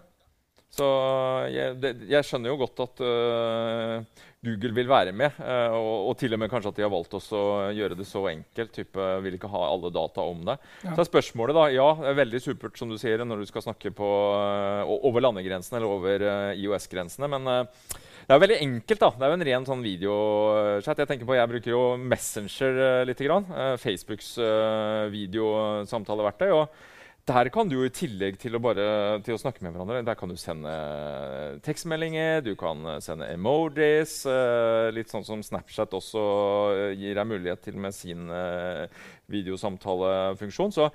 Så 0.74 0.86
jeg, 1.54 1.76
det, 1.82 1.92
jeg, 2.10 2.26
skjønner 2.26 2.50
jo 2.50 2.58
godt 2.64 2.82
at 2.82 3.02
uh, 3.02 4.22
Google 4.44 4.72
vil 4.76 4.90
være 4.90 5.14
med, 5.16 5.36
uh, 5.40 5.74
og, 5.76 6.10
og, 6.10 6.14
til 6.20 6.36
og 6.36 6.42
med 6.42 6.52
kanskje 6.52 6.72
at 6.72 6.80
de 6.80 6.86
har 6.86 6.92
valgt 6.92 7.16
å 7.16 7.44
gjøre 7.74 7.98
det 7.98 8.08
så 8.08 8.24
enkelt. 8.30 8.74
Type, 8.74 9.10
vil 9.24 9.38
ikke 9.38 9.52
ha 9.52 9.66
alle 9.68 9.92
data 9.94 10.24
om 10.24 10.42
det. 10.46 10.58
Ja. 10.84 10.94
Så 10.94 11.04
er 11.04 11.10
spørsmålet 11.10 11.58
da, 11.58 11.68
ja, 11.74 11.90
det 12.00 12.10
er 12.12 12.22
veldig 12.22 12.42
supert 12.44 12.80
som 12.80 12.90
du 12.92 12.98
sier, 13.00 13.24
når 13.24 13.44
du 13.44 13.50
skal 13.50 13.66
snakke 13.66 13.94
på, 13.94 14.10
uh, 14.38 14.96
over 15.04 15.24
landegrensene 15.24 15.80
eller 15.80 15.98
over 15.98 16.28
IOS-grensene. 16.54 17.30
men 17.30 17.48
det 18.24 18.32
er 18.32 18.40
veldig 18.40 18.60
enkelt. 18.64 19.00
da. 19.00 19.10
Det 19.12 19.26
er 19.26 19.32
jo 19.32 19.38
en 19.38 19.46
ren 19.50 19.66
sånn 19.68 19.84
videochat. 19.84 21.02
Jeg 21.02 21.10
tenker 21.10 21.28
på, 21.28 21.36
jeg 21.36 21.50
bruker 21.50 21.74
jo 21.74 21.82
Messenger 22.00 22.80
uh, 22.80 23.04
litt. 23.08 23.20
Grann. 23.24 23.46
Uh, 23.48 23.74
Facebooks 23.80 24.34
uh, 24.40 25.06
videosamtaleverktøy. 25.12 26.50
og 26.52 26.93
der 27.24 27.48
kan 27.48 27.68
du 27.68 27.78
jo 27.78 27.84
i 27.86 27.92
tillegg 27.94 28.36
til 28.40 28.56
å, 28.56 28.60
bare, 28.60 28.86
til 29.24 29.36
å 29.36 29.40
snakke 29.40 29.64
med 29.64 29.72
hverandre, 29.72 30.02
der 30.04 30.16
kan 30.18 30.28
du 30.28 30.36
sende 30.40 30.72
tekstmeldinger, 31.64 32.42
du 32.44 32.52
kan 32.60 32.84
sende 33.04 33.30
emojis. 33.32 34.18
litt 34.92 35.12
sånn 35.12 35.24
som 35.24 35.44
Snapchat 35.44 35.96
også 35.96 36.24
gir 36.98 37.16
deg 37.16 37.30
mulighet 37.30 37.64
til 37.64 37.78
med 37.80 37.96
sin 37.96 38.28
videosamtalefunksjon. 39.32 40.74
Så 40.76 40.90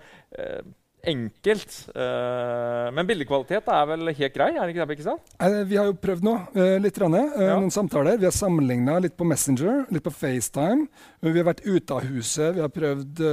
enkelt. 1.10 1.80
Men 1.96 3.08
bildekvalitet 3.08 3.72
er 3.72 3.90
vel 3.90 4.12
helt 4.12 4.36
grei? 4.36 4.52
er 4.52 4.62
det 4.62 4.76
ikke 4.76 4.84
det, 4.84 4.90
Bekkestad? 4.92 5.66
Vi 5.70 5.80
har 5.80 5.90
jo 5.90 5.98
prøvd 6.04 6.28
nå, 6.28 6.36
litt. 6.84 7.00
Rann, 7.00 7.16
ja. 7.16 7.56
Noen 7.56 7.74
samtaler. 7.74 8.20
Vi 8.20 8.28
har 8.28 8.36
sammenligna 8.36 9.00
litt 9.02 9.18
på 9.18 9.28
Messenger, 9.28 9.86
litt 9.90 10.06
på 10.06 10.14
FaceTime. 10.14 10.86
vi 11.26 11.38
har 11.38 11.48
vært 11.48 11.66
ute 11.66 11.98
av 11.98 12.06
huset. 12.06 12.54
Vi 12.58 12.64
har 12.64 12.74
prøvd 12.74 13.26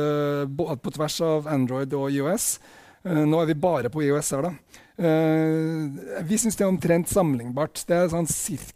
på 0.57 0.97
tvers 0.97 1.21
av 1.27 1.53
Android 1.53 1.93
og 1.99 2.09
IOS. 2.15 2.55
Nå 3.07 3.41
er 3.43 3.53
vi 3.53 3.57
bare 3.61 3.93
på 3.93 4.03
IOS 4.07 4.35
her, 4.35 4.51
da. 4.51 4.83
Uh, 4.97 5.93
vi 6.25 6.39
syns 6.41 6.57
det 6.57 6.65
er 6.65 6.71
omtrent 6.71 7.11
sammenlignbart. 7.13 7.83
Det 7.89 7.97
er 7.97 8.09
sånn 8.09 8.29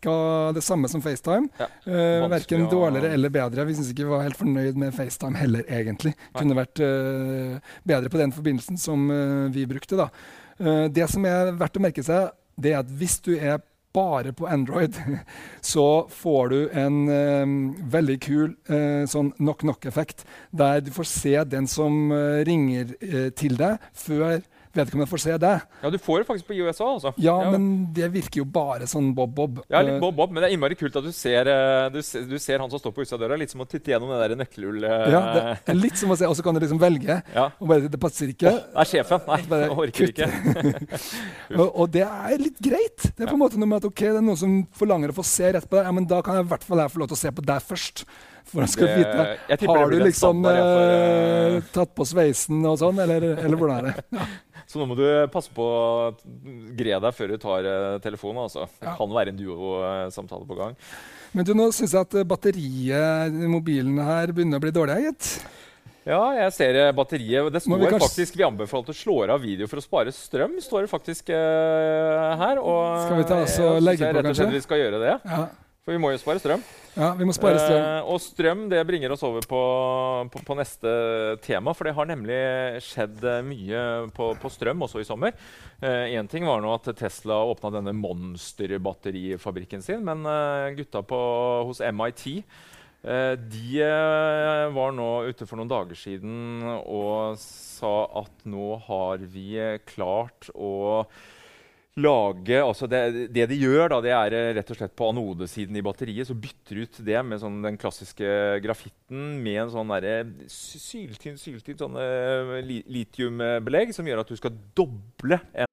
ca. 0.04 0.16
det 0.52 0.62
samme 0.64 0.90
som 0.92 1.00
FaceTime. 1.04 1.48
Ja, 1.60 1.68
uh, 1.88 2.26
Verken 2.28 2.66
dårligere 2.68 3.14
eller 3.16 3.32
bedre. 3.32 3.64
Vi 3.68 3.78
syns 3.78 3.92
ikke 3.94 4.04
vi 4.04 4.12
var 4.12 4.26
helt 4.26 4.40
fornøyd 4.40 4.80
med 4.80 4.92
FaceTime 4.96 5.40
heller, 5.40 5.64
egentlig. 5.64 6.12
Nei. 6.12 6.36
Kunne 6.36 6.58
vært 6.60 6.82
uh, 6.84 7.72
bedre 7.88 8.12
på 8.12 8.20
den 8.20 8.36
forbindelsen 8.36 8.80
som 8.80 9.08
vi 9.54 9.64
brukte. 9.68 9.96
da. 9.96 10.10
det 10.92 11.06
som 11.08 11.24
er 11.24 11.54
verdt 11.56 11.78
å 11.78 11.82
merke 11.82 12.04
seg, 12.04 12.34
det 12.60 12.74
er 12.74 12.82
at 12.82 12.90
hvis 13.00 13.16
du 13.24 13.32
er 13.38 13.62
bare 13.92 14.32
på 14.32 14.46
Android, 14.46 14.94
så 15.60 16.06
får 16.10 16.48
du 16.48 16.58
en 16.72 17.08
um, 17.08 17.56
veldig 17.90 18.18
kul 18.22 18.54
uh, 18.70 19.06
sånn 19.10 19.32
knock-knock-effekt, 19.38 20.24
der 20.50 20.84
du 20.84 20.92
får 20.94 21.10
se 21.10 21.36
den 21.50 21.68
som 21.70 22.12
uh, 22.14 22.40
ringer 22.46 22.94
uh, 23.02 23.28
til 23.34 23.58
deg, 23.60 23.82
før 23.94 24.40
vedkommende 24.76 25.08
får 25.10 25.22
se 25.24 25.36
det. 25.42 25.52
Ja, 25.82 25.90
Du 25.90 25.98
får 25.98 26.22
det 26.22 26.26
faktisk 26.28 26.46
på 26.50 26.54
IOS 26.54 26.80
òg. 26.80 26.92
Altså. 26.94 27.12
Ja, 27.18 27.34
ja, 27.42 27.50
men 27.50 27.92
det 27.96 28.10
virker 28.14 28.42
jo 28.42 28.46
bare 28.46 28.86
sånn 28.90 29.10
bob-bob. 29.16 29.60
Ja, 29.70 29.82
litt 29.86 30.00
bob-bob, 30.02 30.32
men 30.32 30.42
det 30.42 30.50
er 30.50 30.56
innmari 30.56 30.78
kult 30.78 30.96
at 30.96 31.06
du 31.06 31.12
ser, 31.14 31.50
eh, 31.50 31.88
du 31.92 32.00
ser, 32.06 32.26
du 32.30 32.36
ser 32.38 32.62
han 32.62 32.70
som 32.70 32.82
står 32.82 32.94
på 32.94 33.04
utsida 33.04 33.18
av 33.18 33.24
døra. 33.24 33.38
Litt 33.40 33.54
som 33.54 33.64
å 33.64 33.68
titte 33.68 33.92
gjennom 33.92 34.12
det 34.14 34.20
der 34.22 34.36
nøkkelhullet. 34.40 35.12
Ja, 35.14 35.22
det 35.34 35.74
er 35.74 35.80
litt 35.80 35.98
som 36.00 36.14
å 36.14 36.18
se, 36.18 36.28
og 36.30 36.36
så 36.38 36.46
kan 36.46 36.56
du 36.56 36.62
liksom 36.62 36.80
velge. 36.82 37.20
Ja. 37.34 37.50
Og 37.58 37.70
bare, 37.72 37.90
det 37.90 38.00
passer 38.02 38.30
ikke. 38.32 38.54
Oh, 38.54 38.62
det 38.70 38.84
er 38.84 38.90
sjefen. 38.94 39.26
Nei, 39.26 39.40
jeg 39.64 39.76
orker 39.84 40.14
ikke. 40.14 40.30
og, 41.60 41.68
og, 41.68 41.86
det 41.94 42.06
er 42.06 42.36
litt 42.40 42.58
greit. 42.62 43.10
Det 43.10 43.26
er 43.26 43.30
på 43.30 43.36
en 43.38 43.44
måte 43.44 43.60
noe 43.60 43.70
med 43.70 43.82
at 43.82 43.90
ok, 43.90 44.06
det 44.06 44.18
er 44.20 44.26
noen 44.26 44.40
som 44.40 44.58
forlanger 44.78 45.12
å 45.12 45.20
få 45.20 45.26
se 45.26 45.54
rett 45.56 45.68
på 45.68 45.78
deg. 45.78 45.88
Ja, 45.88 45.94
men 45.96 46.08
da 46.10 46.22
kan 46.24 46.38
jeg 46.38 46.46
i 46.46 46.52
hvert 46.54 46.66
fall 46.66 46.86
få 46.90 47.02
lov 47.02 47.10
til 47.10 47.18
å 47.18 47.24
se 47.24 47.34
på 47.34 47.44
deg 47.50 47.64
først. 47.66 48.04
For 48.50 48.64
jeg 48.64 48.72
skal 48.72 48.88
det, 48.90 48.94
vite 48.98 49.68
Har 49.70 49.92
du 49.92 49.96
liksom 50.02 50.42
for, 50.42 50.58
uh, 50.58 51.58
tatt 51.74 51.92
på 51.94 52.06
sveisen 52.08 52.64
og 52.66 52.78
sånn, 52.80 52.98
eller, 53.04 53.26
eller 53.36 53.60
hvordan 53.60 53.80
er 53.80 53.90
det? 53.90 54.06
Ja. 54.20 54.26
Så 54.70 54.78
nå 54.78 54.84
må 54.86 54.94
du 54.94 55.02
passe 55.32 55.50
på 55.50 55.64
å 55.66 56.10
gre 56.78 56.98
deg 57.02 57.14
før 57.16 57.32
du 57.32 57.38
tar 57.42 57.66
uh, 57.66 57.96
telefonen. 58.02 58.44
Altså. 58.44 58.68
Det 58.78 58.92
kan 59.00 59.16
være 59.16 59.32
en 59.32 59.40
duo-samtale 59.40 60.46
på 60.46 60.58
gang. 60.58 60.76
Men 61.34 61.46
du, 61.46 61.50
nå 61.58 61.66
syns 61.74 61.96
jeg 61.96 62.06
at 62.06 62.14
batteriet 62.30 63.34
i 63.34 63.50
mobilen 63.50 63.98
her 64.06 64.30
begynner 64.34 64.60
å 64.60 64.62
bli 64.62 64.72
dårlig, 64.74 65.00
gitt. 65.08 65.32
Ja, 66.06 66.20
jeg 66.38 66.52
ser 66.54 66.78
batteriet. 66.96 67.50
Det 67.52 67.64
står 67.64 67.82
vi 67.82 67.90
faktisk 67.96 68.38
vi 68.38 68.46
anbefaler 68.46 68.94
å 68.94 68.96
slå 68.96 69.16
av 69.26 69.42
video 69.42 69.66
for 69.70 69.82
å 69.82 69.84
spare 69.84 70.14
strøm. 70.14 70.60
står 70.62 70.86
det 70.86 70.92
faktisk 70.92 71.34
uh, 71.34 72.38
her. 72.40 72.62
Og 72.62 73.08
skal 73.08 73.18
vi 73.18 73.26
ta 73.26 73.40
oss 73.42 73.58
og 73.64 73.82
legge 73.82 74.06
på, 74.06 74.22
kanskje? 74.22 74.22
Rett 74.22 74.30
og 74.30 74.38
slett 74.38 74.54
vi 74.54 74.62
skal 74.68 74.84
gjøre 74.84 75.02
det. 75.02 75.18
Ja. 75.26 75.42
For 75.90 75.96
vi 75.98 76.02
må 76.04 76.12
jo 76.14 76.20
spare 76.22 76.38
strøm. 76.38 76.60
Ja, 76.94 77.08
vi 77.18 77.26
må 77.26 77.32
spare 77.34 77.58
strøm. 77.58 77.80
Eh, 77.82 78.08
og 78.12 78.20
strøm 78.22 78.60
det 78.70 78.84
bringer 78.86 79.10
oss 79.10 79.24
over 79.26 79.42
på, 79.42 79.62
på, 80.30 80.42
på, 80.46 80.54
neste 80.54 80.90
tema. 81.42 81.72
For 81.74 81.88
det 81.88 81.96
har 81.96 82.06
nemlig 82.06 82.36
skjedd 82.86 83.24
eh, 83.26 83.40
mye 83.42 83.80
på, 84.14 84.28
på 84.38 84.50
strøm 84.54 84.84
også 84.86 85.02
i 85.02 85.08
sommer. 85.08 85.34
Én 85.82 86.14
eh, 86.14 86.28
ting 86.30 86.46
var 86.46 86.62
nå 86.62 86.70
at 86.76 86.86
Tesla 86.94 87.40
åpna 87.42 87.72
denne 87.80 87.96
monsterbatterifabrikken 87.98 89.82
sin. 89.82 90.06
Men 90.06 90.22
eh, 90.30 90.68
gutta 90.78 91.02
på, 91.02 91.18
hos 91.66 91.82
MIT 91.82 92.22
eh, 92.38 93.34
de 93.34 93.82
eh, 93.88 94.70
var 94.78 94.94
nå 94.94 95.10
ute 95.26 95.42
for 95.42 95.58
noen 95.58 95.74
dager 95.74 95.98
siden 95.98 96.70
og 96.84 97.34
sa 97.42 97.96
at 98.22 98.46
nå 98.46 98.76
har 98.86 99.26
vi 99.34 99.58
klart 99.90 100.52
å 100.54 101.02
lage 101.98 102.60
altså 102.62 102.86
det, 102.86 103.00
det, 103.34 103.48
de 103.50 103.58
gjør, 103.58 103.88
da, 103.90 103.98
det 104.04 104.12
er 104.14 104.36
eh, 104.36 104.50
rett 104.58 104.70
og 104.70 104.78
slett 104.78 104.94
på 104.96 105.08
anodesiden 105.10 105.76
i 105.76 105.82
batteriet 105.82 106.28
så 106.28 106.36
bytter 106.38 106.84
ut 106.84 107.00
det 107.06 107.22
med 107.26 107.42
sånn, 107.42 107.58
den 107.64 107.78
klassiske 107.80 108.60
grafitten 108.62 109.40
med 109.42 109.64
en 109.64 109.72
sånn 109.74 109.90
syltynn 110.50 111.40
syltynn 111.40 111.80
sånn, 111.80 111.98
uh, 111.98 112.60
litiumbelegg 112.62 113.94
som 113.96 114.06
gjør 114.06 114.22
at 114.22 114.30
du 114.30 114.38
skal 114.38 114.54
doble 114.78 115.40
en 115.52 115.66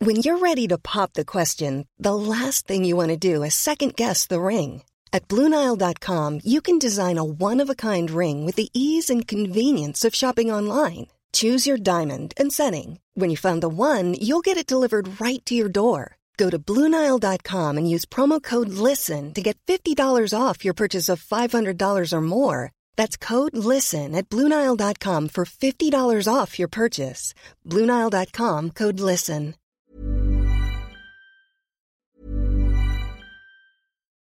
When 0.00 0.22
you're 0.22 0.38
ready 0.38 0.68
to 0.68 0.78
pop 0.78 1.14
the 1.14 1.24
question, 1.24 1.84
the 1.98 2.14
last 2.14 2.68
thing 2.68 2.84
you 2.84 2.94
want 2.94 3.10
to 3.10 3.18
do 3.18 3.42
is 3.42 3.54
second 3.54 3.96
guess 3.96 4.26
the 4.26 4.40
ring. 4.40 4.84
At 5.12 5.26
BlueNile.com 5.28 6.40
you 6.44 6.60
can 6.60 6.78
design 6.78 7.18
a 7.18 7.24
one-of-a-kind 7.24 8.10
ring 8.10 8.46
with 8.46 8.56
the 8.56 8.68
ease 8.72 9.10
and 9.10 9.26
convenience 9.26 10.04
of 10.04 10.14
shopping 10.14 10.52
online. 10.52 11.08
Choose 11.32 11.66
your 11.66 11.76
diamond 11.76 12.32
and 12.36 12.52
setting. 12.52 13.00
When 13.14 13.30
you 13.30 13.36
find 13.36 13.60
the 13.60 13.68
one, 13.68 14.14
you'll 14.14 14.46
get 14.48 14.56
it 14.56 14.70
delivered 14.70 15.20
right 15.20 15.44
to 15.46 15.54
your 15.56 15.68
door. 15.68 16.16
Go 16.36 16.50
to 16.50 16.58
Bluenile.com 16.58 17.78
and 17.78 17.90
use 17.90 18.04
promo 18.04 18.40
code 18.40 18.68
LISTEN 18.68 19.34
to 19.34 19.42
get 19.42 19.58
$50 19.66 20.32
off 20.32 20.64
your 20.64 20.74
purchase 20.74 21.08
of 21.08 21.20
$500 21.20 22.12
or 22.12 22.20
more. 22.20 22.70
That's 22.96 23.16
code 23.16 23.56
LISTEN 23.56 24.14
at 24.14 24.28
Bluenile.com 24.28 25.28
for 25.30 25.44
$50 25.44 26.32
off 26.32 26.58
your 26.58 26.68
purchase. 26.68 27.34
Bluenile.com 27.66 28.70
code 28.70 29.00
LISTEN. 29.00 29.54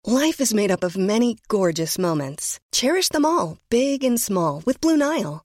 Life 0.04 0.40
is 0.40 0.52
made 0.52 0.72
up 0.72 0.82
of 0.82 0.96
many 0.96 1.38
gorgeous 1.46 1.96
moments. 1.96 2.58
Cherish 2.72 3.08
them 3.10 3.24
all, 3.24 3.58
big 3.70 4.02
and 4.02 4.20
small, 4.20 4.60
with 4.66 4.80
Blue 4.80 4.96
Nile. 4.96 5.44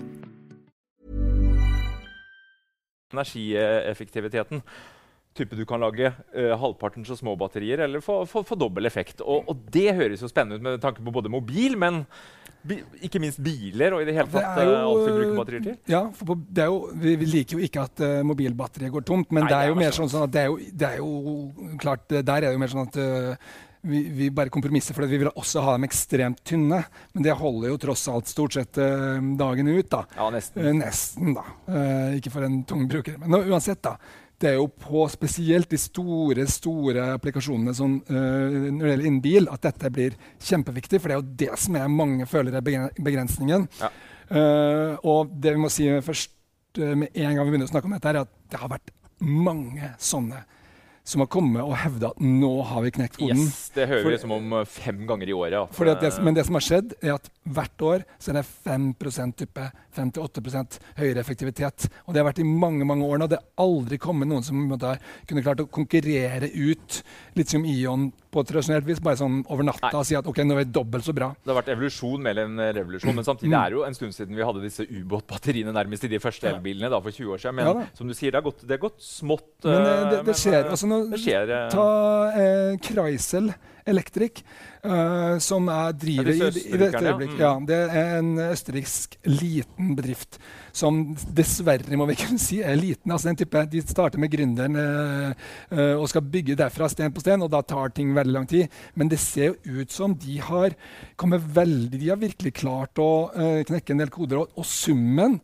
Energieffektiviteten. 3.13 4.63
Type 5.37 5.55
du 5.55 5.63
kan 5.63 5.79
lage 5.79 6.09
uh, 6.11 6.53
halvparten 6.59 7.05
så 7.07 7.15
små 7.15 7.37
batterier 7.39 7.85
eller 7.85 8.03
få, 8.03 8.25
få, 8.27 8.43
få 8.43 8.57
dobbel 8.59 8.89
effekt. 8.89 9.21
Og, 9.23 9.47
og 9.47 9.61
det 9.71 9.93
høres 9.95 10.23
jo 10.23 10.29
spennende 10.31 10.59
ut 10.59 10.65
med 10.65 10.81
tanke 10.83 11.03
på 11.03 11.13
både 11.15 11.31
mobil, 11.31 11.77
men 11.79 12.01
bi, 12.67 12.81
ikke 13.07 13.21
minst 13.23 13.39
biler 13.43 13.95
og 13.95 14.03
i 14.03 14.09
det 14.09 14.17
hele 14.17 14.27
tatt 14.33 14.59
det 14.59 14.65
jo, 14.67 14.75
eh, 14.75 14.83
alt 14.89 15.05
vi 15.05 15.15
bruker 15.15 15.39
batterier 15.39 15.65
til. 15.69 15.79
Ja, 15.93 16.03
for 16.17 16.33
på, 16.33 16.37
det 16.51 16.65
er 16.65 16.69
jo, 16.73 16.81
vi, 17.05 17.15
vi 17.21 17.31
liker 17.31 17.57
jo 17.57 17.69
ikke 17.69 17.87
at 17.87 18.03
uh, 18.03 18.19
mobilbatteriet 18.27 18.93
går 18.93 19.07
tomt, 19.07 19.31
men 19.31 19.47
Nei, 19.47 19.53
det 19.53 19.57
er 19.57 19.63
det 19.63 19.71
jo 19.71 19.77
er 19.77 19.83
mer 19.85 19.97
sånn, 20.01 20.11
sånn 20.11 20.27
at 20.27 20.35
det 20.35 20.43
er 20.43 20.51
jo, 20.51 20.59
det 20.83 20.89
er 20.89 20.99
jo 20.99 21.75
klart 21.81 22.07
Der 22.11 22.33
er 22.35 22.49
det 22.49 22.55
jo 22.57 22.63
mer 22.65 22.73
sånn 22.75 22.89
at 22.89 22.99
uh, 22.99 23.51
vi, 23.81 24.01
vi 24.13 24.29
bare 24.33 24.51
kompromisser, 24.53 24.95
for 24.95 25.09
vi 25.09 25.19
vil 25.21 25.31
også 25.31 25.63
ha 25.65 25.75
dem 25.75 25.87
ekstremt 25.87 26.41
tynne. 26.47 26.83
Men 27.13 27.25
det 27.25 27.37
holder 27.37 27.71
jo 27.71 27.79
tross 27.81 28.07
alt 28.11 28.29
stort 28.29 28.57
sett 28.57 28.79
uh, 28.81 29.21
dagen 29.39 29.71
ut. 29.71 29.89
da. 29.91 30.03
Ja, 30.17 30.29
nesten. 30.33 30.65
Eh, 30.65 30.75
nesten, 30.77 31.35
da. 31.37 31.45
Eh, 31.67 32.19
ikke 32.19 32.33
for 32.33 32.47
en 32.47 32.61
tung 32.67 32.85
bruker. 32.91 33.17
Men 33.21 33.33
nå, 33.35 33.41
uansett, 33.51 33.81
da. 33.85 33.97
Det 34.41 34.49
er 34.49 34.55
jo 34.57 34.67
på 34.73 35.03
spesielt 35.13 35.69
de 35.69 35.77
store 35.77 36.47
store 36.49 37.11
applikasjonene 37.13 37.73
som, 37.77 37.99
eh, 38.09 38.55
når 38.71 38.81
det 38.81 38.93
gjelder 38.93 39.09
innen 39.09 39.21
bil, 39.21 39.49
at 39.53 39.67
dette 39.67 39.91
blir 39.93 40.15
kjempeviktig. 40.41 40.97
For 41.01 41.09
det 41.09 41.17
er 41.17 41.21
jo 41.21 41.35
det 41.43 41.59
som 41.61 41.77
er 41.77 41.91
mange 41.93 42.25
føler 42.29 42.57
er 42.57 42.65
begrensningen. 42.65 43.67
Ja. 43.81 43.91
Eh, 44.31 44.95
og 45.05 45.33
det 45.43 45.53
vi 45.53 45.61
må 45.61 45.69
si 45.69 45.89
først 46.01 46.33
eh, 46.79 46.95
med 46.95 47.11
en 47.13 47.35
gang 47.35 47.45
vi 47.45 47.53
begynner 47.53 47.69
å 47.69 47.73
snakke 47.73 47.89
om 47.89 47.93
dette, 47.97 48.09
er 48.09 48.23
at 48.23 48.33
det 48.49 48.61
har 48.61 48.71
vært 48.71 48.93
mange 49.21 49.93
sånne 50.01 50.41
som 51.03 51.23
har 51.23 51.29
kommet 51.33 51.63
og 51.63 51.73
hevda 51.81 52.11
at 52.11 52.21
nå 52.23 52.51
har 52.69 52.83
vi 52.85 52.91
knekt 52.93 53.17
koden. 53.17 53.41
Yes, 53.41 53.71
det 53.75 53.87
hører 53.89 54.13
vi 54.13 54.19
som 54.21 54.33
om 54.35 54.53
eh, 54.59 54.67
fem 54.69 55.03
ganger 55.09 55.31
i 55.31 55.35
året. 55.35 55.57
Ja. 55.57 55.95
Det, 56.01 56.11
eh, 56.11 56.19
men 56.23 56.37
det 56.37 56.45
som 56.47 56.57
har 56.57 56.65
skjedd, 56.65 56.95
er 57.01 57.15
at 57.15 57.29
hvert 57.43 57.85
år 57.87 58.05
så 58.21 58.31
er 58.31 58.39
det 58.39 58.45
5 58.45 59.33
type 59.41 59.67
5-8% 59.97 60.79
høyere 61.01 61.23
effektivitet. 61.23 61.89
Og 62.05 62.13
det 62.13 62.21
har 62.21 62.29
vært 62.29 62.43
i 62.43 62.47
mange 62.47 62.85
mange 62.87 63.07
år 63.07 63.21
nå. 63.21 63.29
Det 63.31 63.41
har 63.41 63.65
aldri 63.65 63.99
kommet 64.01 64.29
noen 64.29 64.45
som 64.45 64.61
har 64.77 65.01
kunne 65.27 65.45
klart 65.45 65.63
å 65.63 65.69
konkurrere 65.71 66.51
ut 66.53 67.01
litium-ion 67.35 68.11
på 68.31 68.43
tradisjonelt 68.47 68.85
vis, 68.87 69.01
bare 69.03 69.19
sånn 69.19 69.41
over 69.51 69.65
natta 69.67 69.91
og 69.99 70.05
si 70.07 70.15
at 70.15 70.27
OK, 70.27 70.37
nå 70.47 70.55
er 70.55 70.63
vi 70.63 70.71
dobbelt 70.71 71.03
så 71.05 71.13
bra. 71.15 71.31
Det 71.43 71.51
har 71.51 71.57
vært 71.61 71.71
evolusjon 71.75 72.21
mer 72.23 72.39
enn 72.45 72.59
revolusjon. 72.77 73.13
Men 73.17 73.27
samtidig 73.27 73.53
er 73.57 73.73
det 73.73 73.77
jo 73.79 73.83
en 73.87 73.97
stund 73.97 74.15
siden 74.15 74.37
vi 74.39 74.45
hadde 74.47 74.63
disse 74.63 74.85
ubåtbatteriene 74.87 75.73
nærmest 75.75 76.05
i 76.07 76.11
de 76.11 76.19
første 76.23 76.47
elbilene 76.51 76.89
da, 76.91 76.99
for 77.03 77.11
20 77.11 77.35
år 77.35 77.43
siden. 77.43 77.55
Men 77.59 77.67
Ja 77.71 77.87
som 77.97 78.07
du 78.07 78.13
sier, 78.15 78.31
det 78.31 78.39
har 78.39 78.45
gått, 78.47 78.61
det 78.67 78.77
har 78.77 78.83
gått 78.87 79.01
smått. 79.03 79.49
Men 79.65 79.83
det, 79.83 79.91
eh, 79.91 80.09
det, 80.11 80.21
det 80.31 80.35
skjer. 80.39 80.59
eh, 80.63 80.71
Altså, 80.71 80.87
nå, 80.87 81.01
det 81.11 81.19
skjer 81.21 81.51
eh, 81.57 81.67
Ta 81.73 81.85
eh, 82.31 82.77
Kreisel 82.81 83.51
Electric, 83.89 84.41
uh, 84.85 85.37
som 85.41 85.69
er 85.71 85.95
driver 85.97 86.31
Ja, 86.31 86.49
i, 86.49 86.65
i 86.67 86.79
dette 86.79 87.01
østerrikerne, 87.01 87.27
ja. 87.27 87.27
Mm. 87.31 87.41
Ja, 87.41 87.53
det 87.69 87.79
er 88.01 88.17
en 88.19 88.33
østerriksk 88.51 89.17
liten 89.29 89.95
bedrift 89.97 90.39
som 90.75 91.01
dessverre 91.35 91.97
må 91.99 92.07
vi 92.09 92.17
kunne 92.21 92.39
si 92.41 92.61
er 92.63 92.77
liten. 92.79 93.11
Altså 93.11 93.33
de 93.35 93.81
starter 93.83 94.21
med 94.21 94.31
gründeren 94.31 94.77
uh, 94.77 95.99
og 95.99 96.07
skal 96.11 96.25
bygge 96.33 96.57
derfra 96.59 96.89
sten 96.91 97.13
på 97.13 97.23
sten, 97.23 97.43
og 97.43 97.51
da 97.51 97.61
tar 97.65 97.93
ting 97.95 98.15
veldig 98.15 98.35
lang 98.35 98.49
tid. 98.49 98.71
Men 98.95 99.11
det 99.11 99.19
ser 99.19 99.51
jo 99.51 99.81
ut 99.81 99.91
som 99.91 100.15
de 100.15 100.39
har 100.41 100.75
kommet 101.19 101.43
veldig, 101.55 101.99
de 101.99 102.11
har 102.11 102.21
virkelig 102.21 102.55
klart 102.61 103.01
å 103.01 103.11
uh, 103.35 103.61
knekke 103.67 103.95
en 103.95 104.03
del 104.03 104.13
koder. 104.13 104.43
Og, 104.43 104.55
og 104.55 104.67
summen 104.67 105.39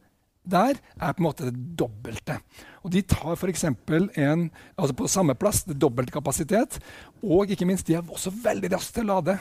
der 0.49 0.77
er 0.77 1.15
på 1.15 1.21
en 1.21 1.27
måte 1.27 1.49
det 1.49 1.55
dobbelte. 1.79 2.39
Og 2.83 2.93
de 2.93 3.03
tar 3.03 3.35
f.eks. 3.35 3.65
en 3.67 4.47
altså 4.77 4.93
på 4.95 5.09
samme 5.11 5.35
plass, 5.39 5.65
det 5.67 5.79
dobbelte 5.81 6.15
kapasitet. 6.15 6.79
Og 7.21 7.51
ikke 7.51 7.67
minst, 7.67 7.87
de 7.87 7.97
er 7.99 8.07
også 8.07 8.31
veldig 8.31 8.71
raskt 8.77 8.95
til 8.97 9.07
å 9.07 9.17
lade. 9.17 9.37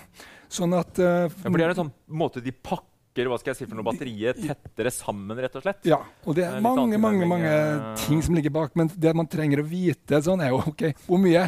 Sånn 0.53 0.75
at 0.79 0.99
uh, 1.03 1.27
ja, 1.27 1.47
for 1.47 1.59
det 1.59 1.67
er 1.67 1.75
en 1.75 1.83
sånn 1.85 1.97
måte 2.07 2.43
de 2.43 2.55
pakker 2.55 2.93
hva 3.25 3.39
skal 3.41 3.55
jeg 3.55 3.63
si 3.63 3.67
for 3.67 3.79
noe, 3.79 3.87
batteriet 3.87 4.37
tettere 4.37 4.91
sammen, 4.93 5.39
rett 5.41 5.55
og 5.57 5.63
slett. 5.65 5.87
Ja, 5.89 6.03
og 6.29 6.37
det 6.37 6.45
er 6.45 6.59
er 6.59 6.65
mange 6.65 6.99
mange, 7.01 7.25
mange 7.25 7.49
eh. 7.49 7.87
ting 8.03 8.21
som 8.21 8.37
ligger 8.37 8.53
bak. 8.53 8.75
Men 8.77 8.91
det 8.93 9.15
man 9.17 9.29
trenger 9.33 9.63
å 9.63 9.65
vite, 9.65 10.21
sånn 10.27 10.43
er 10.45 10.53
jo 10.53 10.61
ok, 10.73 10.85
hvor 11.07 11.23
mye 11.23 11.47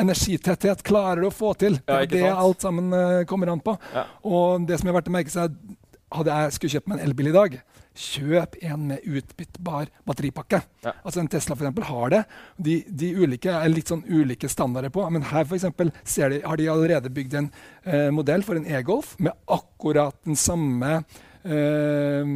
energitetthet 0.00 0.80
klarer 0.86 1.20
du 1.20 1.28
å 1.28 1.34
få 1.34 1.52
til. 1.60 1.76
Det 1.84 1.98
er 2.06 2.08
det 2.14 2.24
alt 2.30 2.64
sammen 2.64 2.88
eh, 2.96 3.26
kommer 3.28 3.52
an 3.52 3.60
på. 3.60 3.76
Ja. 3.92 4.06
Og 4.24 4.64
det 4.70 4.80
som 4.80 4.88
er 4.88 4.96
verdt 4.96 5.12
å 5.12 5.16
merke 5.18 5.34
seg, 5.34 5.60
hadde 6.14 6.36
jeg 6.36 6.56
skulle 6.56 6.74
kjøpt 6.74 6.90
meg 6.90 6.98
en 6.98 7.06
elbil 7.08 7.30
i 7.30 7.34
dag, 7.34 7.56
kjøp 8.00 8.56
en 8.66 8.86
med 8.92 9.06
utbyttbar 9.06 9.90
batteripakke. 10.06 10.60
Ja. 10.84 10.94
Altså 11.04 11.22
En 11.22 11.30
Tesla 11.30 11.56
for 11.56 11.66
eksempel, 11.66 11.86
har 11.90 12.12
det. 12.14 12.20
De, 12.56 12.76
de 12.86 13.10
ulike 13.18 13.52
er 13.52 13.72
litt 13.72 13.90
sånn 13.90 14.04
ulike 14.08 14.48
standarder 14.50 14.92
på. 14.94 15.04
Men 15.12 15.26
her 15.30 15.44
for 15.44 15.58
eksempel, 15.58 15.92
ser 16.04 16.32
de, 16.32 16.42
har 16.46 16.60
de 16.60 16.68
allerede 16.72 17.12
bygd 17.14 17.36
en 17.40 17.50
eh, 17.84 18.08
modell 18.14 18.46
for 18.46 18.58
en 18.58 18.68
e-Golf 18.68 19.16
med 19.18 19.34
akkurat 19.50 20.16
den 20.28 20.38
samme 20.38 20.92
eh, 21.42 22.30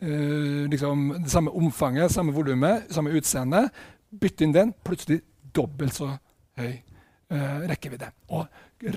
eh, 0.00 0.64
liksom, 0.72 1.10
det 1.20 1.34
samme 1.34 1.54
omfanget, 1.54 2.12
samme 2.14 2.34
volumet, 2.34 2.88
samme 2.94 3.14
utseende. 3.14 3.66
Bytte 4.14 4.46
inn 4.46 4.56
den, 4.56 4.74
plutselig 4.86 5.22
dobbelt 5.54 5.96
så 5.96 6.14
høy 6.58 6.74
rekkevidde. 7.70 8.10
Og 8.36 8.46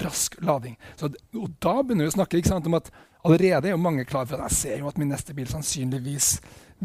rask 0.04 0.36
lading. 0.44 0.78
Så, 1.00 1.10
og 1.38 1.52
da 1.64 1.76
begynner 1.82 2.08
vi 2.08 2.14
å 2.14 2.18
snakke 2.18 2.40
ikke 2.40 2.52
sant, 2.52 2.68
om 2.68 2.78
at 2.80 2.90
allerede 3.28 3.70
er 3.70 3.76
jo 3.76 3.82
mange 3.82 4.06
klare 4.08 4.30
for 4.30 4.40
at 4.40 4.52
jeg 4.52 4.60
ser 4.62 4.82
jo 4.82 4.90
at 4.90 5.00
min 5.00 5.12
neste 5.12 5.36
bil 5.38 5.50
sannsynligvis 5.52 6.38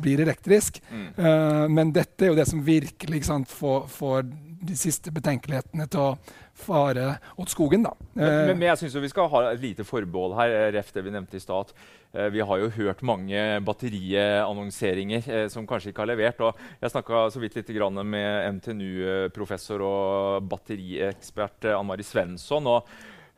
blir 0.02 0.22
elektrisk. 0.24 0.80
Eh, 0.92 1.66
men 1.68 1.92
dette 1.94 2.24
er 2.24 2.32
jo 2.32 2.38
det 2.38 2.48
som 2.48 2.62
virkelig 2.64 3.24
sant, 3.28 3.50
får, 3.50 3.86
får 3.92 4.24
de 4.62 4.78
siste 4.78 5.12
betenkelighetene 5.14 5.88
til 5.90 6.06
å 6.06 6.16
fare 6.62 7.18
åt 7.38 7.50
skogen. 7.52 7.82
da. 7.84 7.92
Men, 8.14 8.24
Eh, 8.24 8.46
men, 8.46 8.58
men 8.58 8.68
jeg 8.68 8.78
synes 8.78 8.94
jo 8.94 9.00
vi 9.04 9.08
skal 9.12 9.28
ha 9.28 9.42
et 9.52 9.60
lite 9.60 9.84
forbehold 9.84 10.34
her. 10.38 10.48
eh, 10.54 10.72
Ref 10.78 10.92
det 10.92 11.04
vi 11.04 11.10
nevnte 11.10 11.36
i 11.36 11.40
stad. 11.42 11.72
Eh, 12.14 12.28
vi 12.30 12.40
har 12.40 12.58
jo 12.62 12.68
hørt 12.70 13.02
mange 13.02 13.60
batteriannonseringer 13.64 15.48
som 15.52 15.66
kanskje 15.66 15.92
ikke 15.92 16.02
har 16.04 16.10
levert. 16.12 16.40
og 16.40 16.56
Jeg 16.82 16.90
snakka 16.92 17.30
så 17.32 17.40
vidt 17.42 17.56
litt 17.56 17.72
grann 17.76 17.94
med 18.06 18.58
NTNU-professor 18.58 19.80
og 19.82 20.48
batteriekspert 20.48 21.70
Ann 21.76 21.86
Mari 21.86 22.02
Svensson. 22.06 22.66
og 22.66 22.86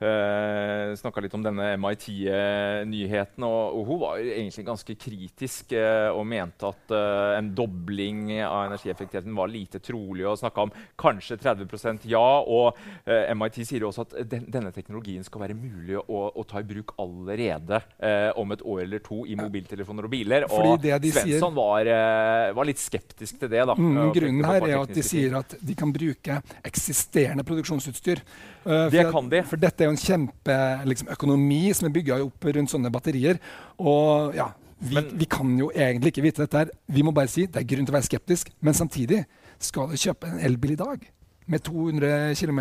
Uh, 0.05 0.93
Snakka 1.01 1.25
litt 1.25 1.35
om 1.37 1.45
denne 1.45 1.73
MIT-nyheten. 1.81 3.47
Og, 3.47 3.79
og 3.81 3.89
hun 3.89 4.03
var 4.05 4.23
egentlig 4.23 4.67
ganske 4.69 4.99
kritisk 5.01 5.75
uh, 5.79 6.11
og 6.15 6.27
mente 6.29 6.69
at 6.69 6.95
uh, 6.95 7.35
en 7.39 7.51
dobling 7.57 8.27
av 8.45 8.69
energieffektiviteten 8.69 9.35
var 9.37 9.51
lite 9.51 9.81
trolig. 9.85 10.27
Og 10.29 10.39
snakka 10.39 10.69
om 10.69 10.75
kanskje 11.01 11.39
30% 11.41 12.07
ja. 12.11 12.23
Og 12.45 12.79
eh, 13.07 13.31
MIT 13.37 13.61
sier 13.65 13.85
jo 13.85 13.91
også 13.91 14.07
at 14.07 14.17
den, 14.31 14.47
denne 14.53 14.73
teknologien 14.75 15.25
skal 15.27 15.45
være 15.45 15.57
mulig 15.59 15.99
å, 16.01 16.23
å 16.35 16.45
ta 16.49 16.63
i 16.63 16.69
bruk 16.69 16.95
allerede 17.03 17.81
eh, 17.99 18.31
om 18.41 18.55
et 18.55 18.65
år 18.65 18.85
eller 18.87 19.05
to 19.05 19.23
i 19.29 19.37
mobiltelefoner 19.39 20.09
og 20.09 20.13
biler. 20.13 20.49
Fordi 20.51 20.93
og 20.95 21.09
Svensson 21.15 21.57
var, 21.57 21.91
eh, 21.91 22.53
var 22.57 22.69
litt 22.69 22.83
skeptisk 22.83 23.43
til 23.43 23.53
det. 23.53 23.65
da. 23.71 23.77
Mm, 23.79 24.01
grunnen 24.17 24.51
her 24.51 24.69
er 24.71 24.77
at 24.81 24.95
de 24.95 25.07
sier 25.07 25.39
at 25.41 25.57
de 25.61 25.79
kan 25.79 25.93
bruke 25.95 26.41
eksisterende 26.65 27.47
produksjonsutstyr. 27.47 28.23
Det 28.65 29.03
kan 29.13 29.27
de. 29.29 29.43
For 29.45 29.61
dette 29.61 29.85
er 29.85 29.91
jo 29.91 29.94
en 29.95 30.01
kjempeøkonomi 30.03 30.91
liksom, 30.91 31.09
økonomi 31.15 31.63
som 31.75 31.89
er 31.89 31.95
bygga 31.95 32.21
opp 32.27 32.45
rundt 32.57 32.73
sånne 32.75 32.93
batterier. 32.95 33.41
Og 33.79 34.35
ja, 34.37 34.51
vi, 34.81 34.95
Men- 34.99 35.11
vi 35.19 35.25
kan 35.31 35.57
jo 35.59 35.71
egentlig 35.75 36.13
ikke 36.13 36.27
vite 36.27 36.45
dette 36.45 36.59
her. 36.65 36.71
Vi 36.89 37.03
må 37.07 37.15
bare 37.15 37.31
si 37.31 37.47
det 37.47 37.63
er 37.63 37.69
grunn 37.71 37.87
til 37.87 37.95
å 37.95 37.99
være 37.99 38.11
skeptisk, 38.11 38.51
men 38.61 38.75
samtidig 38.75 39.25
skal 39.59 39.89
du 39.89 39.97
kjøpe 39.97 40.29
en 40.29 40.41
elbil 40.45 40.75
i 40.75 40.81
dag 40.81 41.07
med 41.47 41.61
200 41.61 42.35
km 42.41 42.61